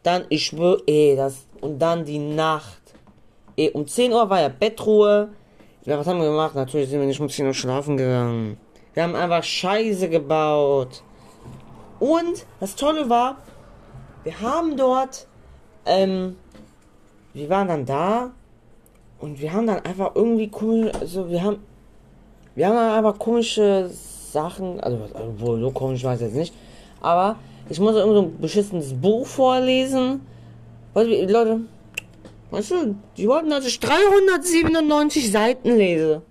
dann, 0.05 0.25
ich 0.29 0.47
schwöre, 0.47 0.85
eh, 0.87 1.17
das, 1.17 1.47
und 1.61 1.81
dann 1.81 2.05
die 2.05 2.21
Nacht. 2.21 2.95
Eh, 3.57 3.71
um 3.71 3.89
10 3.89 4.13
Uhr 4.13 4.31
war 4.31 4.41
ja 4.41 4.51
Bettruhe. 4.51 5.31
Ja, 5.85 5.99
was 5.99 6.07
haben 6.07 6.21
wir 6.21 6.31
gemacht? 6.31 6.55
Natürlich 6.55 6.91
sind 6.91 7.01
wir 7.01 7.09
nicht 7.09 7.21
um 7.21 7.29
10 7.29 7.49
Uhr 7.49 7.55
schlafen 7.55 7.97
gegangen. 7.97 8.57
Wir 8.99 9.05
haben 9.05 9.15
einfach 9.15 9.45
Scheiße 9.45 10.09
gebaut. 10.09 11.05
Und 12.01 12.45
das 12.59 12.75
Tolle 12.75 13.09
war, 13.09 13.37
wir 14.25 14.41
haben 14.41 14.77
dort, 14.77 15.29
ähm, 15.87 16.35
wir 17.33 17.49
waren 17.49 17.69
dann 17.69 17.87
da 17.87 18.33
und 19.21 19.41
wir 19.41 19.53
haben 19.53 19.69
dann 19.69 19.85
einfach 19.85 20.17
irgendwie 20.17 20.49
komisch, 20.49 20.93
also 21.01 21.31
wir 21.31 21.45
haben, 21.45 21.59
wir 22.57 22.67
haben 22.67 22.75
dann 22.75 22.91
einfach 22.91 23.17
komische 23.21 23.89
Sachen, 23.89 24.81
also 24.81 24.99
wohl 25.37 25.61
so 25.61 25.71
komisch 25.71 26.03
weiß 26.03 26.21
ich 26.21 26.27
jetzt 26.27 26.37
nicht, 26.37 26.55
aber 27.01 27.37
ich 27.71 27.79
muss 27.79 27.95
irgend 27.95 28.15
so 28.15 28.23
ein 28.23 28.41
beschissenes 28.41 28.95
Buch 28.95 29.25
vorlesen. 29.25 30.27
Weißt 30.95 31.09
du, 31.09 31.33
Leute, 31.33 31.61
weißt 32.51 32.71
du, 32.73 32.97
die 33.17 33.29
wollten, 33.29 33.51
dass 33.51 33.65
ich 33.65 33.79
397 33.79 35.31
Seiten 35.31 35.77
lese. 35.77 36.23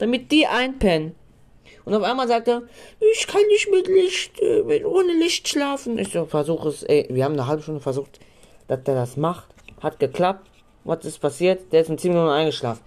Damit 0.00 0.32
die 0.32 0.48
einpennen. 0.48 1.14
Und 1.84 1.94
auf 1.94 2.02
einmal 2.02 2.28
sagt 2.28 2.48
er, 2.48 2.62
ich 3.00 3.26
kann 3.26 3.42
nicht 3.48 3.70
mit 3.70 3.88
Licht, 3.88 4.40
äh, 4.40 4.84
ohne 4.84 5.12
Licht 5.12 5.48
schlafen. 5.48 5.98
Ich 5.98 6.12
so, 6.12 6.26
versuche 6.26 6.68
es, 6.68 6.82
ey, 6.82 7.06
wir 7.10 7.24
haben 7.24 7.32
eine 7.32 7.46
halbe 7.46 7.62
Stunde 7.62 7.80
versucht, 7.80 8.20
dass 8.68 8.82
der 8.84 8.94
das 8.94 9.16
macht. 9.16 9.48
Hat 9.80 9.98
geklappt. 9.98 10.48
Was 10.84 11.04
ist 11.04 11.18
passiert? 11.18 11.72
Der 11.72 11.82
ist 11.82 11.90
in 11.90 11.98
10 11.98 12.12
Minuten 12.12 12.30
eingeschlafen. 12.30 12.82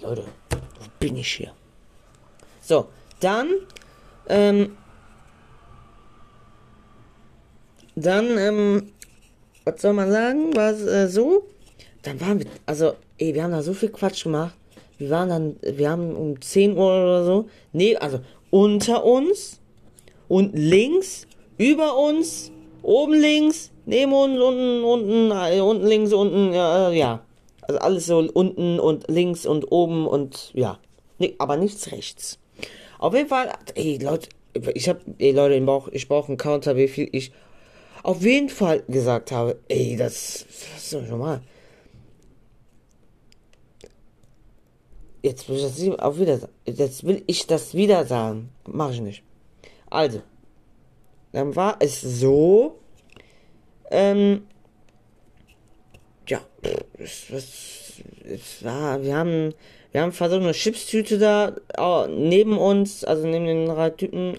Leute, 0.00 0.24
wo 0.50 0.86
bin 0.98 1.16
ich 1.16 1.32
hier? 1.32 1.52
So, 2.60 2.88
dann, 3.20 3.48
ähm, 4.28 4.76
dann, 7.94 8.38
ähm, 8.38 8.92
was 9.64 9.80
soll 9.82 9.92
man 9.92 10.10
sagen? 10.10 10.54
War 10.56 10.70
es 10.70 10.82
äh, 10.82 11.08
so? 11.08 11.48
Dann 12.02 12.20
waren 12.20 12.40
wir, 12.40 12.46
also, 12.66 12.94
ey, 13.18 13.34
wir 13.34 13.44
haben 13.44 13.52
da 13.52 13.62
so 13.62 13.74
viel 13.74 13.90
Quatsch 13.90 14.24
gemacht. 14.24 14.54
Wir 15.02 15.10
waren 15.10 15.28
dann, 15.28 15.56
wir 15.62 15.90
haben 15.90 16.14
um 16.14 16.40
10 16.40 16.76
Uhr 16.76 16.84
oder 16.84 17.24
so, 17.24 17.46
nee, 17.72 17.96
also 17.96 18.20
unter 18.50 19.04
uns 19.04 19.60
und 20.28 20.56
links, 20.56 21.26
über 21.58 21.98
uns, 21.98 22.52
oben 22.82 23.14
links, 23.14 23.72
neben 23.84 24.12
uns, 24.12 24.40
unten, 24.40 24.84
unten, 24.84 25.30
äh, 25.32 25.60
unten 25.60 25.86
links, 25.86 26.12
unten, 26.12 26.52
ja, 26.52 26.90
äh, 26.90 26.96
ja. 26.96 27.24
Also 27.62 27.80
alles 27.80 28.06
so 28.06 28.18
unten 28.32 28.78
und 28.78 29.08
links 29.08 29.44
und 29.44 29.72
oben 29.72 30.06
und 30.06 30.52
ja. 30.54 30.78
Nee, 31.18 31.34
aber 31.38 31.56
nichts 31.56 31.90
rechts. 31.90 32.38
Auf 33.00 33.12
jeden 33.12 33.28
Fall, 33.28 33.50
ey 33.74 33.98
Leute, 34.00 34.28
ich 34.74 34.88
hab, 34.88 35.00
ey 35.18 35.32
Leute, 35.32 35.56
ich 35.56 35.64
brauche 35.64 35.90
ich 35.90 36.06
brauch 36.06 36.28
einen 36.28 36.36
Counter, 36.36 36.76
wie 36.76 36.86
viel 36.86 37.08
ich 37.10 37.32
auf 38.04 38.22
jeden 38.22 38.50
Fall 38.50 38.84
gesagt 38.86 39.32
habe. 39.32 39.58
Ey, 39.66 39.96
das, 39.96 40.46
das 40.46 40.84
ist 40.84 40.94
doch 40.94 41.02
normal. 41.02 41.40
Jetzt 45.22 45.48
will 45.48 45.56
ich 45.56 45.62
das 45.62 45.98
auch 46.00 46.18
wieder 46.18 46.38
sagen. 46.38 46.52
Jetzt 46.66 47.04
will 47.04 47.22
ich 47.26 47.46
das 47.46 47.74
wieder 47.74 48.04
sagen. 48.04 48.50
Mach 48.66 48.90
ich 48.90 49.00
nicht. 49.00 49.22
Also. 49.88 50.20
Dann 51.30 51.54
war 51.54 51.76
es 51.78 52.00
so. 52.00 52.80
Ähm. 53.90 54.42
Ja. 56.26 56.40
Es 56.98 58.64
war. 58.64 59.00
Wir 59.02 59.16
haben. 59.16 59.54
Wir 59.92 60.00
haben 60.00 60.12
versucht, 60.12 60.40
eine 60.40 60.52
Chipstüte 60.52 61.18
da 61.18 61.54
oh, 61.76 62.06
neben 62.08 62.56
uns, 62.56 63.04
also 63.04 63.26
neben 63.26 63.44
den 63.44 63.66
drei 63.66 63.90
Typen. 63.90 64.32
Neben 64.32 64.38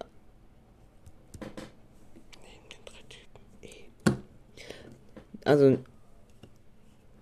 den 2.69 2.83
drei 2.85 3.03
Typen. 3.07 4.23
Also. 5.45 5.77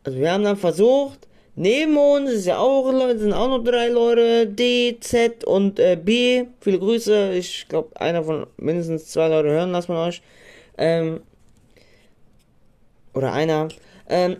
Also 0.03 0.17
wir 0.17 0.31
haben 0.31 0.43
dann 0.43 0.57
versucht, 0.57 1.27
Neben 1.55 1.97
uns 1.97 2.31
ist 2.31 2.45
ja 2.45 2.59
auch 2.59 2.89
Leute, 2.91 3.19
sind 3.19 3.33
auch 3.33 3.49
noch 3.49 3.63
drei 3.63 3.89
Leute, 3.89 4.47
D, 4.47 4.97
Z 5.01 5.43
und 5.43 5.79
äh, 5.79 5.97
B. 6.01 6.45
Viele 6.61 6.79
Grüße. 6.79 7.33
Ich 7.33 7.67
glaube, 7.67 7.99
einer 7.99 8.23
von 8.23 8.47
mindestens 8.57 9.07
zwei 9.07 9.27
Leute 9.27 9.49
hören 9.49 9.71
lassen 9.71 9.87
von 9.87 9.97
euch. 9.97 10.21
Ähm, 10.77 11.21
oder 13.13 13.33
einer. 13.33 13.67
Ähm, 14.07 14.37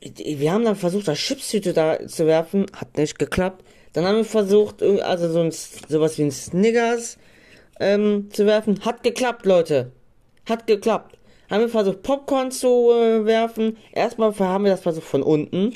wir 0.00 0.52
haben 0.52 0.64
dann 0.64 0.76
versucht, 0.76 1.08
das 1.08 1.18
Chipstüte 1.18 1.72
da 1.72 2.06
zu 2.06 2.26
werfen, 2.26 2.66
hat 2.76 2.96
nicht 2.98 3.18
geklappt. 3.18 3.64
Dann 3.94 4.04
haben 4.04 4.18
wir 4.18 4.24
versucht, 4.24 4.82
also 4.82 5.32
so 5.32 5.40
ein, 5.40 5.50
sowas 5.50 6.18
wie 6.18 6.24
ein 6.24 6.30
Snickers 6.30 7.16
ähm, 7.80 8.28
zu 8.30 8.44
werfen, 8.44 8.84
hat 8.84 9.02
geklappt, 9.02 9.46
Leute. 9.46 9.92
Hat 10.46 10.66
geklappt. 10.66 11.16
Haben 11.50 11.62
wir 11.62 11.68
versucht, 11.70 12.02
Popcorn 12.02 12.50
zu 12.50 12.92
äh, 12.92 13.24
werfen. 13.24 13.78
Erstmal 13.92 14.38
haben 14.38 14.64
wir 14.64 14.72
das 14.72 14.82
versucht 14.82 15.06
von 15.06 15.22
unten 15.22 15.72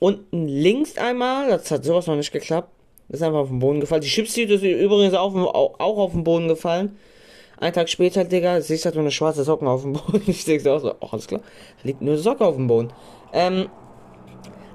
unten 0.00 0.48
links 0.48 0.98
einmal, 0.98 1.48
das 1.50 1.70
hat 1.70 1.84
sowas 1.84 2.08
noch 2.08 2.16
nicht 2.16 2.32
geklappt. 2.32 2.70
Ist 3.08 3.22
einfach 3.22 3.40
auf 3.40 3.48
den 3.48 3.58
Boden 3.58 3.80
gefallen. 3.80 4.02
Die 4.02 4.08
Chipstüte 4.08 4.54
ist 4.54 4.62
übrigens 4.62 5.14
auch, 5.14 5.34
auch 5.34 5.98
auf 5.98 6.12
den 6.12 6.24
Boden 6.24 6.48
gefallen. 6.48 6.96
Ein 7.58 7.72
Tag 7.72 7.88
später, 7.88 8.24
Digga, 8.24 8.60
sehe 8.60 8.76
ich 8.76 8.84
halt 8.84 8.94
nur 8.94 9.02
eine 9.02 9.10
schwarze 9.10 9.44
Socken 9.44 9.68
auf 9.68 9.82
dem 9.82 9.92
Boden. 9.92 10.22
Ich 10.26 10.44
denke 10.44 10.72
auch 10.72 10.80
so, 10.80 10.94
oh, 11.00 11.08
alles 11.10 11.26
klar, 11.26 11.40
da 11.40 11.86
liegt 11.86 12.00
nur 12.00 12.14
eine 12.14 12.22
Socke 12.22 12.44
auf 12.44 12.56
dem 12.56 12.68
Boden. 12.68 12.92
Ähm, 13.32 13.68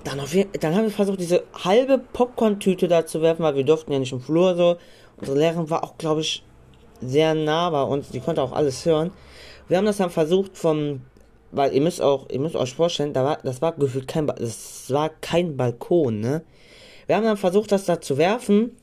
dann, 0.03 0.19
auf, 0.19 0.35
dann 0.59 0.75
haben 0.75 0.83
wir 0.83 0.91
versucht, 0.91 1.19
diese 1.19 1.43
halbe 1.63 1.97
Popcorn-Tüte 1.97 2.87
da 2.87 3.05
zu 3.05 3.21
werfen, 3.21 3.43
weil 3.43 3.55
wir 3.55 3.63
durften 3.63 3.91
ja 3.91 3.99
nicht 3.99 4.11
im 4.11 4.21
Flur 4.21 4.55
so. 4.55 4.77
Unsere 5.17 5.37
Lehrerin 5.37 5.69
war 5.69 5.83
auch, 5.83 5.97
glaube 5.97 6.21
ich, 6.21 6.43
sehr 7.01 7.33
nah 7.33 7.69
bei 7.69 7.81
uns. 7.81 8.09
Die 8.09 8.19
konnte 8.19 8.43
auch 8.43 8.51
alles 8.51 8.85
hören. 8.85 9.11
Wir 9.67 9.77
haben 9.77 9.85
das 9.85 9.97
dann 9.97 10.11
versucht, 10.11 10.57
vom 10.57 11.01
weil 11.55 11.73
ihr 11.73 11.81
müsst 11.81 12.01
auch, 12.01 12.29
ihr 12.29 12.39
müsst 12.39 12.55
euch 12.55 12.73
vorstellen, 12.73 13.13
da 13.13 13.23
war, 13.23 13.37
das 13.43 13.61
war 13.61 13.73
gefühlt 13.73 14.07
kein, 14.07 14.27
das 14.27 14.91
war 14.91 15.09
kein 15.09 15.55
Balkon, 15.55 16.19
ne? 16.19 16.41
Wir 17.07 17.15
haben 17.15 17.23
dann 17.23 17.37
versucht, 17.37 17.71
das 17.71 17.85
da 17.85 18.01
zu 18.01 18.17
werfen, 18.17 18.75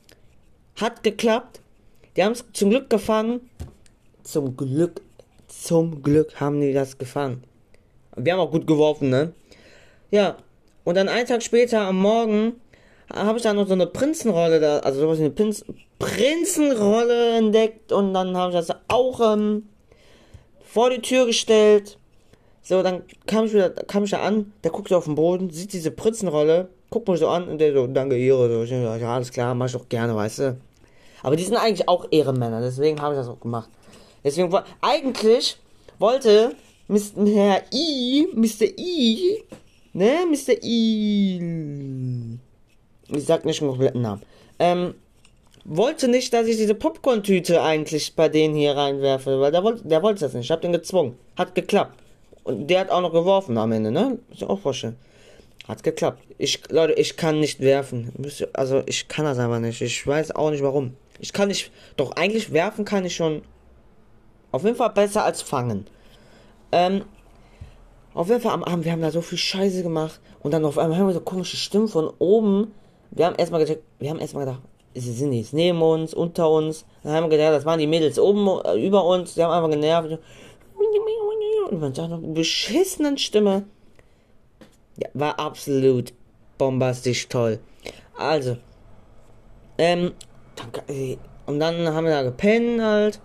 hat 0.79 1.03
geklappt. 1.03 1.61
Die 2.15 2.23
haben 2.23 2.31
es 2.31 2.45
zum 2.53 2.69
Glück 2.69 2.89
gefangen. 2.89 3.41
Zum 4.23 4.55
Glück, 4.55 5.01
zum 5.47 6.01
Glück 6.01 6.39
haben 6.39 6.61
die 6.61 6.73
das 6.73 6.97
gefangen. 6.97 7.43
Wir 8.15 8.33
haben 8.33 8.39
auch 8.39 8.51
gut 8.51 8.65
geworfen, 8.65 9.09
ne? 9.09 9.33
Ja. 10.09 10.37
Und 10.85 10.95
dann 10.95 11.09
einen 11.09 11.27
Tag 11.27 11.43
später 11.43 11.81
am 11.81 11.99
Morgen 11.99 12.53
habe 13.13 13.37
ich 13.37 13.43
dann 13.43 13.55
noch 13.55 13.67
so 13.67 13.73
eine 13.73 13.87
Prinzenrolle 13.87 14.59
da, 14.59 14.79
also 14.79 15.01
sowas 15.01 15.19
wie 15.19 15.23
eine 15.23 15.31
Prinz, 15.31 15.63
Prinzenrolle 15.99 17.37
entdeckt 17.37 17.91
und 17.91 18.13
dann 18.13 18.35
habe 18.35 18.51
ich 18.51 18.57
das 18.57 18.75
auch 18.87 19.33
ähm, 19.33 19.69
vor 20.65 20.89
die 20.89 21.01
Tür 21.01 21.25
gestellt 21.25 21.97
so, 22.63 22.81
dann 22.81 23.03
kam 23.27 23.45
ich 23.45 23.53
wieder, 23.53 23.69
kam 23.69 24.05
ich 24.05 24.11
da 24.11 24.21
an, 24.21 24.53
der 24.63 24.71
guckt 24.71 24.91
auf 24.93 25.03
den 25.03 25.15
Boden, 25.15 25.49
sieht 25.49 25.73
diese 25.73 25.91
Prinzenrolle, 25.91 26.69
guckt 26.89 27.09
mich 27.09 27.19
so 27.19 27.27
an 27.27 27.49
und 27.49 27.59
der 27.59 27.73
so, 27.73 27.87
danke 27.87 28.17
Ehre, 28.17 28.65
so, 28.65 28.73
ja, 28.73 29.13
alles 29.13 29.31
klar, 29.31 29.53
mach 29.53 29.67
ich 29.67 29.75
auch 29.75 29.89
gerne, 29.89 30.15
weißt 30.15 30.39
du. 30.39 30.57
Aber 31.23 31.35
die 31.35 31.43
sind 31.43 31.57
eigentlich 31.57 31.89
auch 31.89 32.07
Ehrenmänner, 32.09 32.61
deswegen 32.61 33.01
habe 33.01 33.15
ich 33.15 33.19
das 33.19 33.27
auch 33.27 33.39
gemacht. 33.39 33.69
Deswegen, 34.23 34.53
eigentlich 34.81 35.57
wollte 35.99 36.55
Mr. 36.87 37.63
I, 37.73 38.27
Mr. 38.33 38.65
I, 38.77 39.43
ne, 39.91 40.25
Mr. 40.29 40.63
I, 40.63 42.39
ich 43.09 43.25
sag 43.25 43.43
nicht 43.43 43.59
den 43.59 43.67
kompletten 43.67 44.01
Namen, 44.01 44.21
ähm, 44.59 44.93
wollte 45.65 46.07
nicht, 46.07 46.33
dass 46.33 46.47
ich 46.47 46.57
diese 46.57 46.75
Popcorn-Tüte 46.75 47.61
eigentlich 47.61 48.15
bei 48.15 48.29
denen 48.29 48.55
hier 48.55 48.75
reinwerfe, 48.75 49.39
weil 49.39 49.51
der 49.51 49.63
wollte, 49.63 49.87
der 49.87 50.01
wollte 50.01 50.21
das 50.21 50.33
nicht. 50.33 50.45
Ich 50.45 50.51
hab 50.51 50.61
den 50.61 50.73
gezwungen. 50.73 51.17
Hat 51.37 51.55
geklappt. 51.55 52.02
Und 52.43 52.67
der 52.67 52.81
hat 52.81 52.89
auch 52.89 53.01
noch 53.01 53.13
geworfen 53.13 53.57
am 53.57 53.71
Ende, 53.71 53.91
ne? 53.91 54.17
Muss 54.29 54.41
ich 54.41 54.45
auch 54.45 54.59
vorstellen. 54.59 54.97
Hat 55.67 55.83
geklappt. 55.83 56.21
Ich, 56.37 56.69
Leute, 56.69 56.93
ich 56.93 57.15
kann 57.15 57.39
nicht 57.39 57.61
werfen. 57.61 58.11
Also, 58.51 58.83
ich 58.85 59.07
kann 59.07 59.25
das 59.25 59.39
aber 59.39 59.59
nicht. 59.59 59.81
Ich 59.81 60.05
weiß 60.05 60.35
auch 60.35 60.51
nicht 60.51 60.63
warum. 60.63 60.95
Ich 61.19 61.31
kann 61.31 61.47
nicht, 61.47 61.71
doch 61.95 62.11
eigentlich 62.13 62.51
werfen 62.51 62.83
kann 62.83 63.05
ich 63.05 63.15
schon 63.15 63.43
auf 64.51 64.63
jeden 64.63 64.75
Fall 64.75 64.89
besser 64.89 65.23
als 65.23 65.41
fangen. 65.41 65.85
Ähm, 66.71 67.05
auf 68.13 68.27
jeden 68.27 68.41
Fall 68.41 68.53
am 68.53 68.63
Abend, 68.63 68.85
wir 68.85 68.91
haben 68.91 69.01
da 69.01 69.09
so 69.09 69.21
viel 69.21 69.37
Scheiße 69.37 69.83
gemacht 69.83 70.19
und 70.41 70.51
dann 70.51 70.65
auf 70.65 70.77
einmal 70.77 70.97
haben 70.97 71.07
wir 71.07 71.13
so 71.13 71.21
komische 71.21 71.57
Stimmen 71.57 71.87
von 71.87 72.11
oben. 72.19 72.73
Wir 73.11 73.25
haben 73.25 73.35
erstmal 73.35 73.63
gedacht, 73.63 73.83
wir 73.99 74.09
haben 74.09 74.19
erstmal 74.19 74.45
gedacht, 74.45 74.61
sie 74.93 75.13
sind 75.13 75.33
jetzt 75.33 75.53
neben 75.53 75.81
uns, 75.81 76.13
unter 76.13 76.49
uns. 76.49 76.85
Dann 77.03 77.13
haben 77.13 77.23
wir 77.23 77.37
gedacht, 77.37 77.53
das 77.53 77.65
waren 77.65 77.79
die 77.79 77.87
Mädels 77.87 78.19
oben 78.19 78.47
äh, 78.65 78.85
über 78.85 79.05
uns, 79.05 79.33
die 79.33 79.43
haben 79.43 79.51
einfach 79.51 79.69
genervt. 79.69 80.19
Und 81.81 81.95
sagt 81.95 82.09
noch 82.09 82.21
beschissenen 82.21 83.17
Stimme. 83.17 83.65
Ja, 84.97 85.09
war 85.13 85.39
absolut 85.39 86.13
bombastisch 86.57 87.27
toll. 87.27 87.59
Also, 88.15 88.57
ähm, 89.77 90.11
dann, 90.55 91.17
und 91.47 91.59
dann 91.59 91.93
haben 91.93 92.05
wir 92.05 92.11
da 92.11 92.23
gepennt 92.23 92.81
halt, 92.81 93.19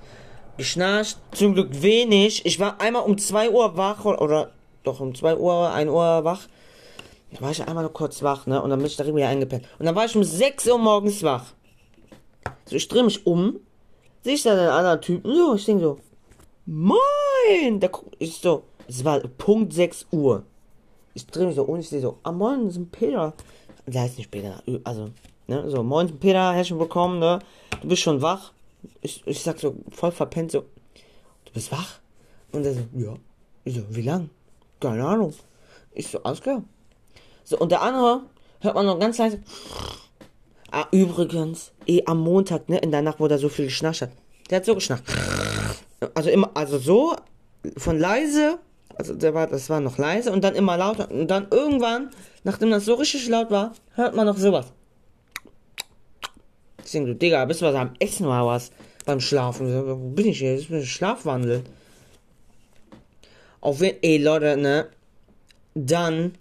geschnarcht, 0.57 1.19
zum 1.33 1.55
Glück 1.55 1.83
wenig. 1.83 2.47
Ich 2.47 2.59
war 2.59 2.81
einmal 2.81 3.03
um 3.03 3.19
2 3.19 3.51
Uhr 3.51 3.77
wach, 3.77 4.05
oder 4.05 4.53
doch 4.83 5.01
um 5.01 5.15
2 5.15 5.37
Uhr, 5.37 5.71
1 5.71 5.91
Uhr 5.91 6.25
wach. 6.25 6.49
Da 7.33 7.43
war 7.43 7.51
ich 7.51 7.63
einmal 7.63 7.85
nur 7.85 7.93
kurz 7.93 8.23
wach, 8.23 8.47
ne? 8.47 8.63
Und 8.63 8.71
dann 8.71 8.79
bin 8.79 8.87
ich 8.87 8.97
da 8.97 9.07
wieder 9.07 9.29
eingepennt. 9.29 9.67
Und 9.79 9.85
dann 9.85 9.95
war 9.95 10.07
ich 10.07 10.17
um 10.17 10.25
6 10.25 10.67
Uhr 10.69 10.79
morgens 10.79 11.23
wach. 11.23 11.53
So, 12.65 12.77
ich 12.77 12.89
drehe 12.89 13.05
mich 13.05 13.27
um, 13.27 13.61
sehe 14.23 14.35
ich 14.35 14.43
da 14.43 14.53
einen 14.53 14.69
anderen 14.69 15.01
Typen, 15.03 15.35
so, 15.35 15.55
ich 15.55 15.65
denke 15.67 15.83
so, 15.83 15.99
moin! 16.69 17.81
Der 17.81 17.91
ich 18.19 18.37
so, 18.37 18.65
es 18.87 19.05
war 19.05 19.21
Punkt 19.21 19.73
6 19.73 20.07
Uhr. 20.13 20.45
Ich 21.15 21.27
drehe 21.27 21.47
mich 21.47 21.57
so 21.57 21.63
um, 21.65 21.81
ich 21.81 21.89
sehe 21.89 22.01
so, 22.01 22.19
ah 22.23 22.31
moin, 22.31 22.69
ein 22.69 22.89
Peter. 22.91 23.33
Der 23.87 24.03
heißt 24.03 24.19
nicht 24.19 24.31
Peter, 24.31 24.63
also, 24.85 25.11
ne, 25.47 25.69
so, 25.71 25.83
moin 25.83 26.19
Peter, 26.21 26.53
herzlich 26.53 26.79
willkommen, 26.79 27.19
ne? 27.19 27.39
Du 27.81 27.89
bist 27.89 28.03
schon 28.03 28.21
wach. 28.21 28.53
Ich, 29.01 29.23
ich 29.27 29.43
sag 29.43 29.59
so, 29.59 29.75
voll 29.91 30.13
verpennt, 30.13 30.53
so, 30.53 30.61
du 31.47 31.53
bist 31.55 31.73
wach? 31.73 32.01
Und 32.53 32.67
er 32.67 32.75
so, 32.75 32.81
ja. 32.95 33.15
Ich 33.65 33.75
so, 33.75 33.83
wie 33.89 34.03
lang? 34.03 34.29
Keine 34.79 35.05
Ahnung. 35.05 35.33
Ich 35.95 36.09
so, 36.09 36.23
alles 36.23 36.43
klar. 36.43 36.63
So, 37.45 37.59
und 37.59 37.73
der 37.73 37.81
andere 37.81 38.25
hört 38.61 38.75
man 38.75 38.87
noch 38.87 38.99
ganz 38.99 39.17
leise. 39.17 39.41
Ah, 40.71 40.87
übrigens, 40.93 41.73
eh 41.87 42.05
am 42.05 42.21
Montag, 42.21 42.69
ne, 42.69 42.77
in 42.79 42.91
der 42.91 43.01
Nacht, 43.01 43.21
wo 43.21 43.27
der 43.27 43.39
so 43.39 43.49
viel 43.49 43.65
geschnarcht 43.65 44.03
hat. 44.03 44.11
Der 44.51 44.59
hat 44.59 44.67
so 44.67 44.75
geschnarcht. 44.75 45.05
Also 46.15 46.31
immer, 46.31 46.51
also 46.55 46.79
so, 46.79 47.17
von 47.77 47.99
leise, 47.99 48.59
also 48.97 49.15
der 49.15 49.35
war, 49.35 49.47
das 49.47 49.69
war 49.69 49.81
noch 49.81 49.99
leise 49.99 50.33
und 50.33 50.43
dann 50.45 50.55
immer 50.55 50.77
lauter. 50.77 51.11
Und 51.11 51.29
dann 51.29 51.49
irgendwann, 51.51 52.11
nachdem 52.45 52.71
das 52.71 52.85
so 52.85 52.95
richtig 52.95 53.29
laut 53.29 53.51
war, 53.51 53.73
hört 53.95 54.15
man 54.15 54.27
noch 54.27 54.37
sowas. 54.37 54.73
Ich 56.85 56.93
denke, 56.93 57.11
du 57.11 57.17
Digga, 57.17 57.45
bist 57.45 57.61
du 57.61 57.67
was 57.67 57.75
am 57.75 57.95
Essen 57.99 58.27
oder 58.27 58.47
was? 58.47 58.71
Beim 59.05 59.21
Schlafen. 59.21 59.87
Wo 59.87 60.11
bin 60.11 60.27
ich 60.27 60.39
hier? 60.39 60.55
Das 60.55 60.63
ist 60.63 60.71
ein 60.71 60.85
Schlafwandel. 60.85 61.63
Auf 63.61 63.81
jeden 63.81 63.99
ey 64.03 64.19
Leute, 64.19 64.57
ne? 64.57 64.89
Dann, 65.75 66.33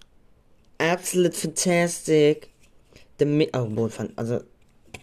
absolut 0.78 1.36
fantastic 1.36 2.50
der 3.20 3.50
oh, 3.54 3.90
also 4.16 4.40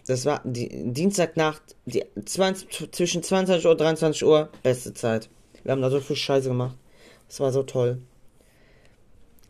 das 0.07 0.25
war 0.25 0.41
die 0.43 0.69
Dienstagnacht, 0.93 1.61
die 1.85 2.05
20, 2.23 2.91
zwischen 2.91 3.23
20 3.23 3.65
Uhr 3.65 3.71
und 3.71 3.81
23 3.81 4.25
Uhr, 4.25 4.49
beste 4.63 4.93
Zeit. 4.93 5.29
Wir 5.63 5.71
haben 5.71 5.81
da 5.81 5.89
so 5.89 5.99
viel 5.99 6.15
Scheiße 6.15 6.49
gemacht. 6.49 6.75
Das 7.27 7.39
war 7.39 7.51
so 7.51 7.63
toll. 7.63 7.99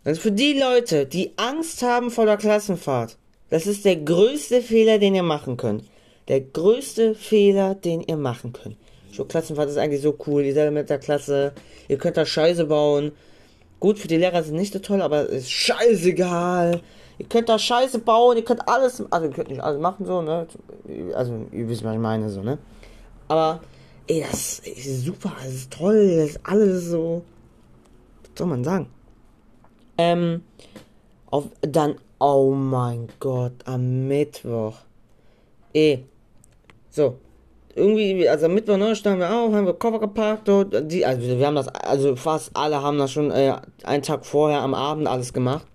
Also 0.05 0.21
für 0.21 0.31
die 0.31 0.53
Leute, 0.53 1.05
die 1.05 1.33
Angst 1.35 1.81
haben 1.81 2.11
vor 2.11 2.25
der 2.25 2.37
Klassenfahrt, 2.37 3.17
das 3.49 3.67
ist 3.67 3.85
der 3.85 3.97
größte 3.97 4.61
Fehler, 4.61 4.97
den 4.97 5.15
ihr 5.15 5.23
machen 5.23 5.57
könnt. 5.57 5.83
Der 6.27 6.41
größte 6.41 7.15
Fehler, 7.15 7.75
den 7.75 8.01
ihr 8.01 8.17
machen 8.17 8.53
könnt. 8.53 8.77
So, 9.11 9.25
Klassenfahrt 9.25 9.69
ist 9.69 9.77
eigentlich 9.77 10.01
so 10.01 10.17
cool. 10.27 10.43
Ihr 10.43 10.53
seid 10.53 10.71
mit 10.73 10.89
der 10.89 10.99
Klasse, 10.99 11.53
ihr 11.87 11.97
könnt 11.97 12.17
da 12.17 12.25
Scheiße 12.25 12.65
bauen. 12.65 13.11
Gut, 13.85 13.99
für 13.99 14.07
die 14.07 14.17
Lehrer 14.17 14.41
sind 14.41 14.55
nicht 14.55 14.73
so 14.73 14.79
toll, 14.79 14.99
aber 14.99 15.29
ist 15.29 15.51
scheißegal. 15.51 16.81
Ihr 17.19 17.25
könnt 17.27 17.49
da 17.49 17.59
Scheiße 17.59 17.99
bauen, 17.99 18.35
ihr 18.35 18.43
könnt 18.43 18.67
alles, 18.67 19.03
also 19.11 19.27
ihr 19.27 19.31
könnt 19.31 19.49
nicht 19.49 19.61
alles 19.61 19.79
machen 19.79 20.07
so, 20.07 20.23
ne? 20.23 20.47
Also 21.13 21.45
ihr 21.51 21.69
wisst, 21.69 21.83
was 21.83 21.93
ich 21.93 21.99
meine, 21.99 22.27
so, 22.31 22.41
ne? 22.41 22.57
Aber, 23.27 23.59
ey, 24.07 24.21
das 24.21 24.57
ist 24.57 25.05
super, 25.05 25.33
das 25.37 25.53
ist 25.53 25.71
toll, 25.71 26.17
das 26.17 26.29
ist 26.31 26.39
alles 26.41 26.85
so. 26.85 27.21
Was 28.23 28.31
soll 28.35 28.47
man 28.47 28.63
sagen? 28.63 28.89
Ähm, 29.99 30.41
auf, 31.27 31.43
dann, 31.61 31.93
oh 32.17 32.55
mein 32.55 33.07
Gott, 33.19 33.53
am 33.65 34.07
Mittwoch. 34.07 34.77
Ey, 35.73 36.05
so, 36.89 37.19
irgendwie, 37.75 38.27
also 38.27 38.47
Mittwoch 38.47 38.77
ne, 38.77 38.95
standen 38.95 39.19
wir 39.19 39.29
auf, 39.29 39.53
haben 39.53 39.65
wir 39.65 39.73
Koffer 39.73 39.99
gepackt, 39.99 40.47
und 40.49 40.91
die, 40.91 41.05
also 41.05 41.21
wir 41.21 41.45
haben 41.45 41.55
das, 41.55 41.67
also 41.67 42.15
fast 42.15 42.51
alle 42.55 42.81
haben 42.81 42.97
das 42.97 43.11
schon 43.11 43.31
äh, 43.31 43.55
einen 43.83 44.03
Tag 44.03 44.25
vorher 44.25 44.61
am 44.61 44.73
Abend 44.73 45.07
alles 45.07 45.33
gemacht. 45.33 45.67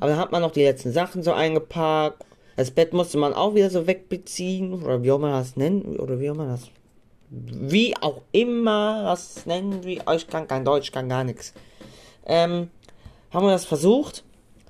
Aber 0.00 0.08
dann 0.08 0.18
hat 0.18 0.32
man 0.32 0.40
noch 0.40 0.52
die 0.52 0.62
letzten 0.62 0.92
Sachen 0.92 1.22
so 1.22 1.32
eingepackt. 1.32 2.24
Das 2.56 2.70
Bett 2.70 2.94
musste 2.94 3.18
man 3.18 3.34
auch 3.34 3.54
wieder 3.54 3.68
so 3.68 3.86
wegbeziehen. 3.86 4.82
Oder 4.82 5.02
wie 5.02 5.12
auch 5.12 5.16
immer 5.16 5.32
das 5.32 5.56
nennen. 5.56 5.98
Oder 5.98 6.18
wie 6.18 6.30
auch 6.30 6.34
immer 6.34 6.46
das. 6.46 6.70
Wie 7.28 7.94
auch 8.00 8.22
immer 8.32 9.02
das 9.02 9.44
nennen. 9.44 9.84
Wie, 9.84 10.00
ich 10.14 10.26
kann 10.26 10.48
kein 10.48 10.64
Deutsch, 10.64 10.90
kann 10.90 11.10
gar 11.10 11.22
nichts. 11.22 11.52
Ähm, 12.24 12.70
haben 13.30 13.46
wir 13.46 13.52
das 13.52 13.66
versucht. 13.66 14.24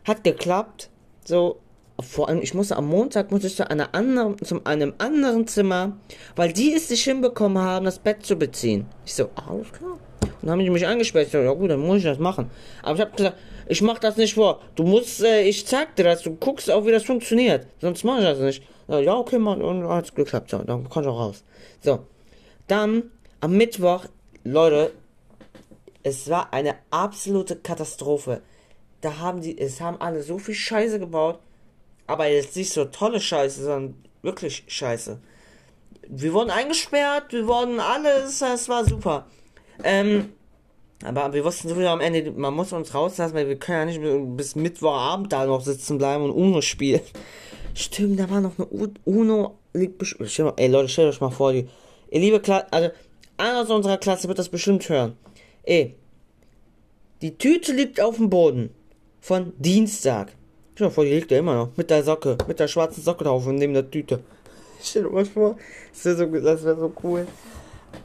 Hat 0.05 0.25
geklappt. 0.25 0.90
So, 1.25 1.61
vor 2.03 2.29
allem, 2.29 2.43
ich 2.43 2.55
musste 2.55 2.77
am 2.77 2.87
Montag 2.87 3.31
muss 3.31 3.45
ich 3.45 3.57
zu 3.57 3.69
einer 3.69 3.95
anderen, 3.95 4.39
zu 4.45 4.65
einem 4.65 4.95
anderen 4.99 5.47
Zimmer, 5.47 5.97
weil 6.37 6.53
die 6.53 6.75
es 6.75 6.91
nicht 6.91 7.05
hinbekommen 7.05 7.63
haben, 7.63 7.85
das 7.85 7.99
Bett 7.99 8.25
zu 8.25 8.37
beziehen. 8.37 8.87
Ich 9.05 9.15
so, 9.15 9.31
alles 9.35 9.73
klar. 9.73 9.99
Und 10.23 10.33
dann 10.43 10.53
haben 10.53 10.59
die 10.61 10.71
mich 10.71 10.87
angesperrt. 10.87 11.27
Ich 11.27 11.33
so, 11.33 11.39
ja 11.39 11.53
gut, 11.53 11.71
dann 11.71 11.81
muss 11.81 11.99
ich 11.99 12.05
das 12.05 12.19
machen. 12.19 12.51
Aber 12.83 12.95
ich 12.95 13.01
habe 13.01 13.17
gesagt, 13.17 13.37
ich 13.67 13.83
mach 13.83 13.99
das 13.99 14.17
nicht 14.17 14.35
vor. 14.35 14.61
Du 14.75 14.85
musst, 14.85 15.23
äh, 15.23 15.43
ich 15.43 15.67
zeig 15.67 15.95
dir 15.97 16.05
das, 16.05 16.23
du 16.23 16.35
guckst 16.35 16.71
auch, 16.71 16.87
wie 16.87 16.91
das 16.91 17.05
funktioniert. 17.05 17.67
Sonst 17.81 18.05
mach 18.05 18.19
ich 18.19 18.25
das 18.25 18.39
nicht. 18.39 18.63
Ja, 18.89 19.15
okay, 19.15 19.39
Mann, 19.39 19.63
und 19.63 19.87
hat's 19.89 20.15
geklappt. 20.15 20.51
So, 20.51 20.59
dann 20.59 20.89
komm 20.89 21.03
ich 21.03 21.09
auch 21.09 21.21
raus. 21.21 21.45
So. 21.81 22.01
Dann, 22.67 23.05
am 23.41 23.57
Mittwoch, 23.57 24.07
Leute, 24.43 24.93
es 26.03 26.29
war 26.29 26.53
eine 26.53 26.75
absolute 26.91 27.57
Katastrophe. 27.57 28.43
Da 29.01 29.19
haben 29.19 29.41
die, 29.41 29.57
es 29.59 29.81
haben 29.81 30.01
alle 30.01 30.23
so 30.23 30.39
viel 30.39 30.55
Scheiße 30.55 30.99
gebaut. 30.99 31.39
Aber 32.11 32.27
jetzt 32.27 32.57
nicht 32.57 32.73
so 32.73 32.87
tolle 32.87 33.20
Scheiße, 33.20 33.62
sondern 33.62 33.94
wirklich 34.23 34.64
Scheiße. 34.66 35.20
Wir 36.09 36.33
wurden 36.33 36.51
eingesperrt, 36.51 37.33
wir 37.33 37.46
wurden 37.46 37.79
alles, 37.79 38.42
es 38.42 38.68
war 38.68 38.85
super. 38.85 39.29
Ähm, 39.85 40.31
aber 41.05 41.33
wir 41.33 41.44
wussten 41.44 41.68
sowieso 41.68 41.87
am 41.87 42.01
Ende, 42.01 42.33
man 42.33 42.53
muss 42.53 42.73
uns 42.73 42.94
rauslassen, 42.94 43.35
weil 43.35 43.46
wir 43.46 43.61
können 43.61 43.90
ja 43.90 44.01
nicht 44.01 44.37
bis 44.37 44.57
Mittwochabend 44.57 45.33
da 45.33 45.46
noch 45.46 45.61
sitzen 45.61 45.99
bleiben 45.99 46.25
und 46.25 46.33
Uno 46.33 46.61
spielen. 46.62 47.03
Stimmt, 47.75 48.18
da 48.18 48.29
war 48.29 48.40
noch 48.40 48.59
eine 48.59 48.66
Uno. 49.05 49.61
Ey 49.73 50.66
Leute, 50.66 50.88
stellt 50.88 51.14
euch 51.14 51.20
mal 51.20 51.31
vor, 51.31 51.53
die. 51.53 51.68
Ihr 52.11 52.20
liebe 52.20 52.40
Klasse, 52.40 52.73
also 52.73 52.90
einer 53.37 53.61
aus 53.61 53.70
unserer 53.70 53.99
Klasse 53.99 54.27
wird 54.27 54.40
das 54.40 54.49
bestimmt 54.49 54.88
hören. 54.88 55.16
Ey, 55.62 55.94
die 57.23 57.38
Tüte 57.38 57.73
liegt 57.73 58.01
auf 58.01 58.16
dem 58.16 58.31
Boden. 58.31 58.70
Von 59.20 59.53
Dienstag. 59.59 60.33
Dir 60.87 60.90
vor, 60.90 61.05
die 61.05 61.11
liegt 61.11 61.31
da 61.31 61.37
immer 61.37 61.55
noch. 61.55 61.69
Mit 61.77 61.90
der 61.90 62.03
Socke. 62.03 62.37
Mit 62.47 62.59
der 62.59 62.69
schwarzen 62.69 63.03
Socke 63.03 63.25
drauf 63.25 63.47
und 63.47 63.57
neben 63.57 63.75
der 63.75 63.90
Tüte. 63.90 64.21
Stell 64.83 65.05
dir 65.05 65.11
mal 65.11 65.25
vor. 65.25 65.57
Das 65.93 66.05
wäre 66.05 66.16
so, 66.16 66.64
wär 66.64 66.77
so 66.77 66.93
cool. 67.03 67.27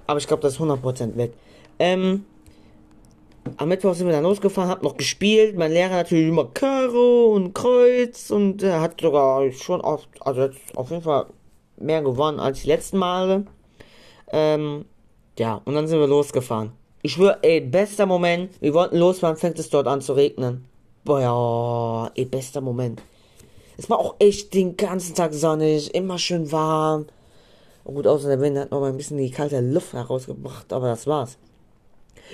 Aber 0.07 0.19
ich 0.19 0.27
glaube, 0.27 0.41
das 0.41 0.53
ist 0.53 0.59
100% 0.59 1.15
weg. 1.17 1.33
Ähm, 1.79 2.25
am 3.57 3.69
Mittwoch 3.69 3.93
sind 3.93 4.07
wir 4.07 4.13
dann 4.13 4.23
losgefahren, 4.23 4.69
hab 4.69 4.83
noch 4.83 4.97
gespielt. 4.97 5.57
Mein 5.57 5.71
Lehrer 5.71 5.95
natürlich 5.95 6.27
immer 6.27 6.49
Karo 6.53 7.27
und 7.33 7.53
Kreuz 7.53 8.31
und 8.31 8.63
er 8.63 8.81
hat 8.81 8.99
sogar 8.99 9.51
schon 9.51 9.81
oft, 9.81 10.09
also 10.21 10.49
auf 10.73 10.89
jeden 10.89 11.03
Fall 11.03 11.27
mehr 11.77 12.01
gewonnen 12.01 12.39
als 12.39 12.61
die 12.61 12.67
letzten 12.67 12.97
Male. 12.97 13.45
Ähm, 14.31 14.85
ja, 15.37 15.61
und 15.65 15.75
dann 15.75 15.87
sind 15.87 15.99
wir 15.99 16.07
losgefahren. 16.07 16.71
Ich 17.01 17.13
schwöre, 17.13 17.37
ey, 17.43 17.61
bester 17.61 18.05
Moment. 18.05 18.59
Wir 18.61 18.73
wollten 18.73 18.97
losfahren, 18.97 19.37
fängt 19.37 19.59
es 19.59 19.69
dort 19.69 19.87
an 19.87 20.01
zu 20.01 20.13
regnen. 20.13 20.65
Boah, 21.05 22.11
ey, 22.15 22.25
bester 22.25 22.61
Moment. 22.61 23.03
Es 23.77 23.87
war 23.91 23.99
auch 23.99 24.15
echt 24.17 24.55
den 24.55 24.75
ganzen 24.75 25.13
Tag 25.13 25.35
sonnig, 25.35 25.93
immer 25.93 26.17
schön 26.17 26.51
warm. 26.51 27.05
Und 27.83 27.93
gut, 27.93 28.07
außer 28.07 28.27
der 28.27 28.41
Wind 28.41 28.57
hat 28.57 28.71
noch 28.71 28.79
mal 28.79 28.89
ein 28.89 28.97
bisschen 28.97 29.17
die 29.19 29.29
kalte 29.29 29.61
Luft 29.61 29.93
herausgebracht, 29.93 30.73
aber 30.73 30.87
das 30.87 31.05
war's. 31.05 31.37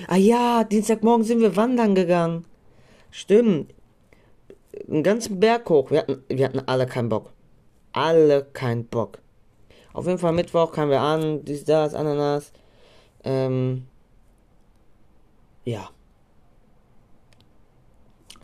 Ah 0.08 0.16
ja, 0.16 0.64
Dienstagmorgen 0.64 1.26
sind 1.26 1.42
wir 1.42 1.58
wandern 1.58 1.96
gegangen. 1.96 2.46
Stimmt. 3.10 3.74
Einen 4.90 5.04
ganzen 5.04 5.42
Berg 5.42 5.70
hoch. 5.70 5.92
Wir 5.92 6.00
hatten, 6.00 6.24
wir 6.30 6.46
hatten 6.46 6.62
alle 6.66 6.86
keinen 6.86 7.10
Bock. 7.10 7.34
Alle 7.92 8.46
keinen 8.54 8.86
Bock. 8.86 9.20
Auf 9.92 10.06
jeden 10.06 10.18
Fall 10.18 10.32
Mittwoch 10.32 10.72
kamen 10.72 10.92
wir 10.92 11.02
an, 11.02 11.44
dies, 11.44 11.66
das, 11.66 11.94
Ananas. 11.94 12.54
Ähm, 13.26 13.86
ja. 15.66 15.90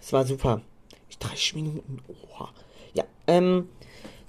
Es 0.07 0.13
war 0.13 0.25
super. 0.25 0.61
30 1.19 1.55
Minuten. 1.55 1.99
Oha. 2.07 2.47
Ja, 2.93 3.03
ähm, 3.27 3.67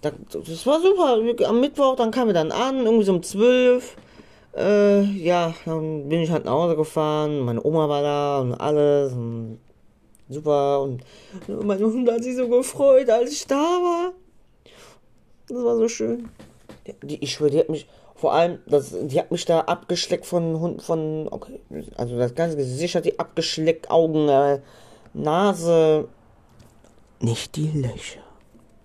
das, 0.01 0.67
war 0.67 0.81
super. 0.81 1.23
Am 1.49 1.61
Mittwoch, 1.61 1.95
dann 1.95 2.11
kamen 2.11 2.31
wir 2.31 2.35
dann 2.35 2.51
an, 2.51 2.85
irgendwie 2.85 3.05
so 3.05 3.13
um 3.13 3.23
12. 3.23 3.97
Äh, 4.57 5.03
ja, 5.03 5.55
dann 5.67 6.09
bin 6.09 6.23
ich 6.23 6.33
halt 6.33 6.47
nach 6.47 6.53
Hause 6.55 6.75
gefahren. 6.75 7.39
Meine 7.43 7.65
Oma 7.65 7.89
war 7.89 8.03
da 8.03 8.41
und 8.41 8.55
alles. 8.55 9.13
Und 9.13 9.61
super. 10.29 10.83
Und 10.83 11.05
meine 11.47 11.85
Hund 11.85 12.11
hat 12.11 12.25
sich 12.25 12.35
so 12.35 12.49
gefreut, 12.49 13.09
als 13.09 13.31
ich 13.31 13.47
da 13.47 13.55
war. 13.55 14.13
Das 15.47 15.63
war 15.63 15.77
so 15.77 15.87
schön. 15.87 16.29
Die, 17.05 17.23
ich 17.23 17.35
schwöre, 17.35 17.51
die 17.53 17.59
hat 17.61 17.69
mich, 17.69 17.87
vor 18.17 18.33
allem, 18.33 18.59
das, 18.67 18.97
die 19.01 19.21
hat 19.21 19.31
mich 19.31 19.45
da 19.45 19.61
abgeschleckt 19.61 20.27
von 20.27 20.59
Hunden, 20.59 20.81
von, 20.81 21.29
okay, 21.31 21.61
also 21.97 22.19
das 22.19 22.35
ganze 22.35 22.57
Gesicht 22.57 22.97
hat 22.97 23.05
die 23.05 23.21
abgeschleckt, 23.21 23.93
Augen, 23.93 24.29
äh, 24.29 24.59
Nase, 25.19 26.09
nicht 27.21 27.57
die 27.57 27.71
Löcher. 27.75 28.21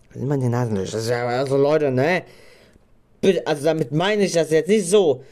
Was 0.10 0.18
sind 0.18 0.28
meine 0.28 0.50
Nasenlöcher? 0.50 0.94
Das 0.94 1.04
ist 1.04 1.10
ja, 1.10 1.28
also 1.28 1.58
Leute, 1.58 1.92
ne? 1.92 2.24
Bitte, 3.22 3.46
also 3.46 3.64
damit 3.64 3.92
meine 3.92 4.24
ich 4.24 4.34
das 4.34 4.50
jetzt 4.52 4.68
nicht 4.68 4.88
so. 4.88 5.24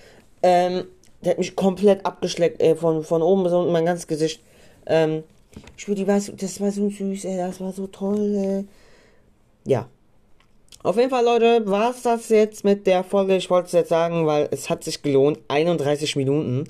Ähm, 0.43 0.85
der 1.23 1.31
hat 1.31 1.39
mich 1.39 1.55
komplett 1.55 2.05
abgeschleckt, 2.05 2.61
äh, 2.61 2.75
von, 2.75 3.03
von 3.03 3.21
oben 3.21 3.43
bis 3.43 3.53
unten, 3.53 3.71
mein 3.71 3.85
ganzes 3.85 4.07
Gesicht. 4.07 4.41
Ähm, 4.85 5.23
ich 5.77 5.87
würde, 5.87 6.05
die 6.05 6.19
so, 6.19 6.31
das 6.33 6.61
war 6.61 6.71
so 6.71 6.89
süß, 6.89 7.25
ey, 7.25 7.37
das 7.37 7.59
war 7.59 7.73
so 7.73 7.87
toll, 7.87 8.35
ey. 8.35 8.65
Ja. 9.65 9.87
Auf 10.83 10.97
jeden 10.97 11.09
Fall, 11.09 11.25
Leute, 11.25 11.67
war 11.67 11.91
es 11.91 12.01
das 12.01 12.29
jetzt 12.29 12.63
mit 12.63 12.87
der 12.87 13.03
Folge. 13.03 13.35
Ich 13.35 13.49
wollte 13.49 13.67
es 13.67 13.73
jetzt 13.73 13.89
sagen, 13.89 14.25
weil 14.25 14.47
es 14.51 14.69
hat 14.69 14.83
sich 14.83 15.03
gelohnt. 15.03 15.39
31 15.47 16.15
Minuten. 16.15 16.67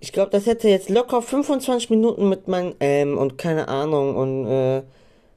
Ich 0.00 0.12
glaube, 0.12 0.30
das 0.30 0.46
hätte 0.46 0.68
jetzt 0.68 0.88
locker 0.88 1.22
25 1.22 1.90
Minuten 1.90 2.28
mit 2.28 2.48
meinem, 2.48 2.74
ähm, 2.80 3.18
und 3.18 3.38
keine 3.38 3.68
Ahnung, 3.68 4.16
und, 4.16 4.46
äh, 4.46 4.82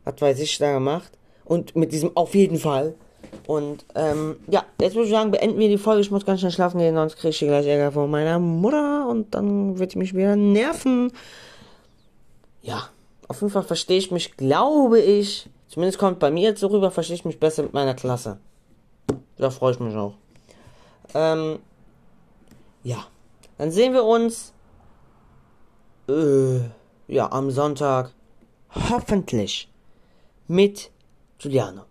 was 0.04 0.22
weiß 0.22 0.40
ich 0.40 0.58
da 0.58 0.74
gemacht. 0.74 1.12
Und 1.46 1.76
mit 1.76 1.92
diesem 1.92 2.16
auf 2.16 2.36
jeden 2.36 2.58
Fall. 2.58 2.94
Und, 3.48 3.86
ähm, 3.96 4.38
ja, 4.48 4.64
jetzt 4.80 4.96
würde 4.96 5.08
ich 5.08 5.14
sagen, 5.14 5.32
beenden 5.32 5.58
wir 5.58 5.70
die 5.70 5.78
Folge. 5.78 6.02
Ich 6.02 6.12
muss 6.12 6.26
ganz 6.26 6.42
schnell 6.42 6.52
schlafen 6.52 6.80
gehen, 6.80 6.96
sonst 6.96 7.18
kriege 7.18 7.30
ich 7.30 7.40
gleich 7.40 7.66
Ärger 7.66 7.92
von 7.92 8.10
meiner 8.10 8.40
Mutter 8.40 9.08
und 9.08 9.34
dann 9.34 9.80
wird 9.80 9.92
ich 9.92 9.96
mich 9.96 10.16
wieder 10.16 10.36
nerven. 10.36 11.12
Ja, 12.62 12.90
auf 13.28 13.42
jeden 13.42 13.52
Fall 13.52 13.64
verstehe 13.64 13.98
ich 13.98 14.12
mich, 14.12 14.38
glaube 14.38 15.00
ich, 15.00 15.50
Zumindest 15.70 16.00
kommt 16.00 16.18
bei 16.18 16.32
mir 16.32 16.50
jetzt 16.50 16.62
so 16.62 16.68
rüber, 16.68 16.90
verstehe 16.90 17.16
ich 17.16 17.26
mich 17.26 17.40
besser 17.40 17.62
mit 17.62 17.74
meiner 17.74 17.94
Klasse. 17.94 18.40
Da 19.38 19.52
freue 19.52 19.74
ich 19.74 19.80
mich 19.80 19.96
auch. 19.96 20.16
Ähm, 21.14 21.60
ja. 22.84 23.06
Dann 23.60 23.72
sehen 23.72 23.92
wir 23.92 24.06
uns 24.06 24.54
äh, 26.08 26.62
ja, 27.10 27.30
am 27.30 27.52
Sonntag 27.52 28.14
hoffentlich 28.74 29.70
mit 30.48 30.90
Giuliano. 31.40 31.84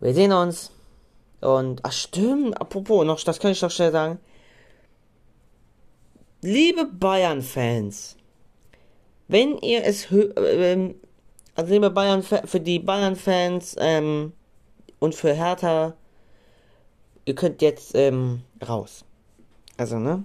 Wir 0.00 0.12
sehen 0.14 0.32
uns. 0.32 0.72
Und, 1.40 1.80
ach 1.84 1.92
stimmt, 1.92 2.60
apropos, 2.60 3.06
noch, 3.06 3.22
das 3.22 3.38
kann 3.38 3.52
ich 3.52 3.60
doch 3.60 3.70
schnell 3.70 3.92
sagen. 3.92 4.18
Liebe 6.42 6.86
Bayern-Fans, 6.86 8.16
wenn 9.28 9.58
ihr 9.58 9.84
es 9.84 10.10
äh, 10.10 10.94
also 11.54 11.72
liebe 11.72 11.90
Bayern 11.90 12.24
für 12.24 12.58
die 12.58 12.80
Bayern-Fans 12.80 13.76
ähm, 13.78 14.32
und 14.98 15.14
für 15.14 15.34
Hertha, 15.34 15.94
ihr 17.26 17.36
könnt 17.36 17.62
jetzt 17.62 17.94
ähm, 17.94 18.42
raus. 18.66 19.04
Also 19.76 20.00
ne, 20.00 20.24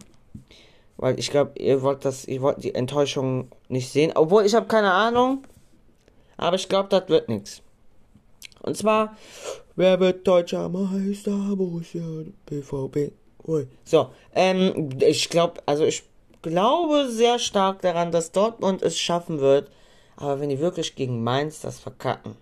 weil 0.98 1.19
ich 1.19 1.32
glaube, 1.32 1.60
ihr 1.60 1.82
wollt 1.82 2.06
das, 2.06 2.26
ihr 2.26 2.41
wollt 2.41 2.63
die 2.63 2.76
Enttäuschung 2.76 3.50
nicht 3.67 3.91
sehen. 3.91 4.12
Obwohl 4.15 4.46
ich 4.46 4.56
habe 4.56 4.67
keine 4.67 4.91
Ahnung, 4.91 5.43
aber 6.38 6.56
ich 6.56 6.69
glaube, 6.69 6.89
das 6.89 7.10
wird 7.10 7.30
nichts. 7.30 7.62
Und 8.62 8.78
zwar, 8.78 9.17
wer 9.76 10.00
wird 10.00 10.28
deutscher 10.28 10.69
Meister? 10.69 11.56
Borussia 11.56 12.04
BVB. 12.46 13.12
So, 13.84 14.10
ähm, 14.34 14.89
ich 15.00 15.30
glaube, 15.30 15.62
also 15.65 15.84
ich 15.84 16.04
glaube 16.41 17.10
sehr 17.10 17.39
stark 17.39 17.82
daran, 17.82 18.12
dass 18.12 18.32
Dortmund 18.32 18.82
es 18.82 18.98
schaffen 18.98 19.39
wird 19.39 19.69
aber 20.15 20.39
wenn 20.39 20.50
die 20.50 20.60
wirklich 20.60 20.96
gegen 20.96 21.24
Mainz 21.24 21.62
das 21.62 21.80
verkacken, 21.80 22.36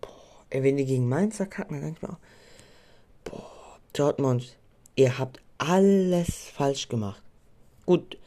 boah, 0.00 0.10
wenn 0.50 0.76
die 0.76 0.84
gegen 0.84 1.08
Mainz 1.08 1.36
verkacken, 1.36 1.76
dann 1.76 1.84
denke 1.84 1.98
ich 1.98 2.08
mir 2.08 2.14
auch, 2.14 2.18
boah, 3.24 3.78
Dortmund, 3.92 4.56
ihr 4.96 5.18
habt 5.18 5.40
alles 5.62 6.48
falsch 6.54 6.88
gemacht. 6.88 7.22
Gut, 7.86 8.18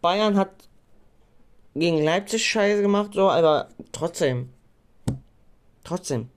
Bayern 0.00 0.36
hat 0.36 0.50
gegen 1.74 2.02
Leipzig 2.02 2.44
Scheiße 2.46 2.82
gemacht, 2.82 3.12
so, 3.14 3.30
aber 3.30 3.68
trotzdem. 3.92 4.50
Trotzdem. 5.84 6.28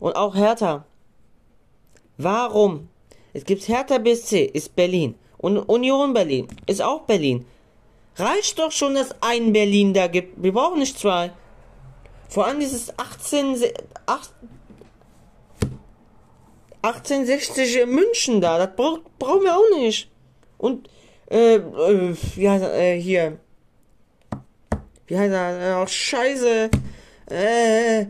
Und 0.00 0.16
auch 0.16 0.34
Hertha. 0.34 0.86
Warum? 2.16 2.88
Es 3.32 3.44
gibt 3.44 3.68
Hertha 3.68 3.98
BSC, 3.98 4.44
ist 4.44 4.74
Berlin. 4.74 5.14
Und 5.38 5.58
Union 5.58 6.12
Berlin, 6.12 6.48
ist 6.66 6.82
auch 6.82 7.02
Berlin. 7.02 7.44
Reicht 8.16 8.58
doch 8.58 8.72
schon, 8.72 8.94
dass 8.94 9.14
ein 9.22 9.52
Berlin 9.52 9.94
da 9.94 10.06
gibt. 10.06 10.42
Wir 10.42 10.52
brauchen 10.52 10.78
nicht 10.78 10.98
zwei. 10.98 11.32
Vor 12.28 12.46
allem 12.46 12.60
dieses 12.60 12.98
18, 12.98 13.56
8, 14.06 14.30
1860 16.82 17.86
München 17.86 18.40
da, 18.40 18.58
das 18.58 18.76
brauch, 18.76 19.00
brauchen 19.18 19.44
wir 19.44 19.56
auch 19.56 19.76
nicht. 19.76 20.10
Und, 20.58 20.88
äh, 21.30 21.56
äh 21.56 22.16
er, 22.36 22.74
äh, 22.74 23.00
hier. 23.00 23.38
Wie 25.06 25.18
heißt 25.18 25.32
er, 25.32 25.80
äh, 25.80 25.82
oh, 25.82 25.86
scheiße. 25.86 26.70
Äh, 27.30 28.06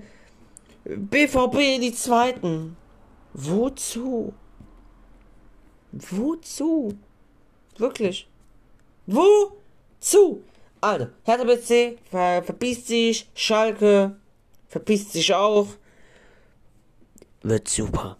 BVB, 0.84 1.80
die 1.80 1.92
Zweiten. 1.94 2.76
Wozu? 3.34 4.32
Wozu? 5.92 6.94
Wirklich? 7.76 8.28
Wo? 9.06 9.52
zu. 10.02 10.42
Also, 10.80 11.08
Hertha 11.24 11.44
BC 11.44 11.98
ver 12.10 12.42
verpisst 12.42 12.88
sich, 12.88 13.30
Schalke 13.34 14.16
verpisst 14.68 15.12
sich 15.12 15.32
auch. 15.32 15.68
Wird 17.42 17.68
super. 17.68 18.16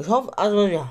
Ich 0.00 0.08
hoffe, 0.08 0.30
also 0.38 0.66
ja. 0.66 0.90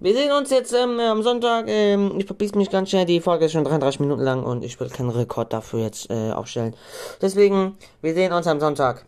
Wir 0.00 0.14
sehen 0.14 0.30
uns 0.30 0.50
jetzt 0.50 0.72
ähm, 0.74 1.00
am 1.00 1.22
Sonntag. 1.22 1.64
Ähm, 1.66 2.12
ich 2.18 2.26
verpiss 2.26 2.54
mich 2.54 2.70
ganz 2.70 2.90
schnell. 2.90 3.06
Die 3.06 3.20
Folge 3.20 3.46
ist 3.46 3.52
schon 3.52 3.64
33 3.64 4.00
Minuten 4.00 4.20
lang 4.20 4.44
und 4.44 4.62
ich 4.62 4.78
will 4.78 4.90
keinen 4.90 5.10
Rekord 5.10 5.52
dafür 5.52 5.80
jetzt 5.80 6.10
äh, 6.10 6.30
aufstellen. 6.32 6.76
Deswegen, 7.22 7.78
wir 8.02 8.14
sehen 8.14 8.32
uns 8.32 8.46
am 8.46 8.60
Sonntag. 8.60 9.06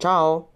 Ciao. 0.00 0.48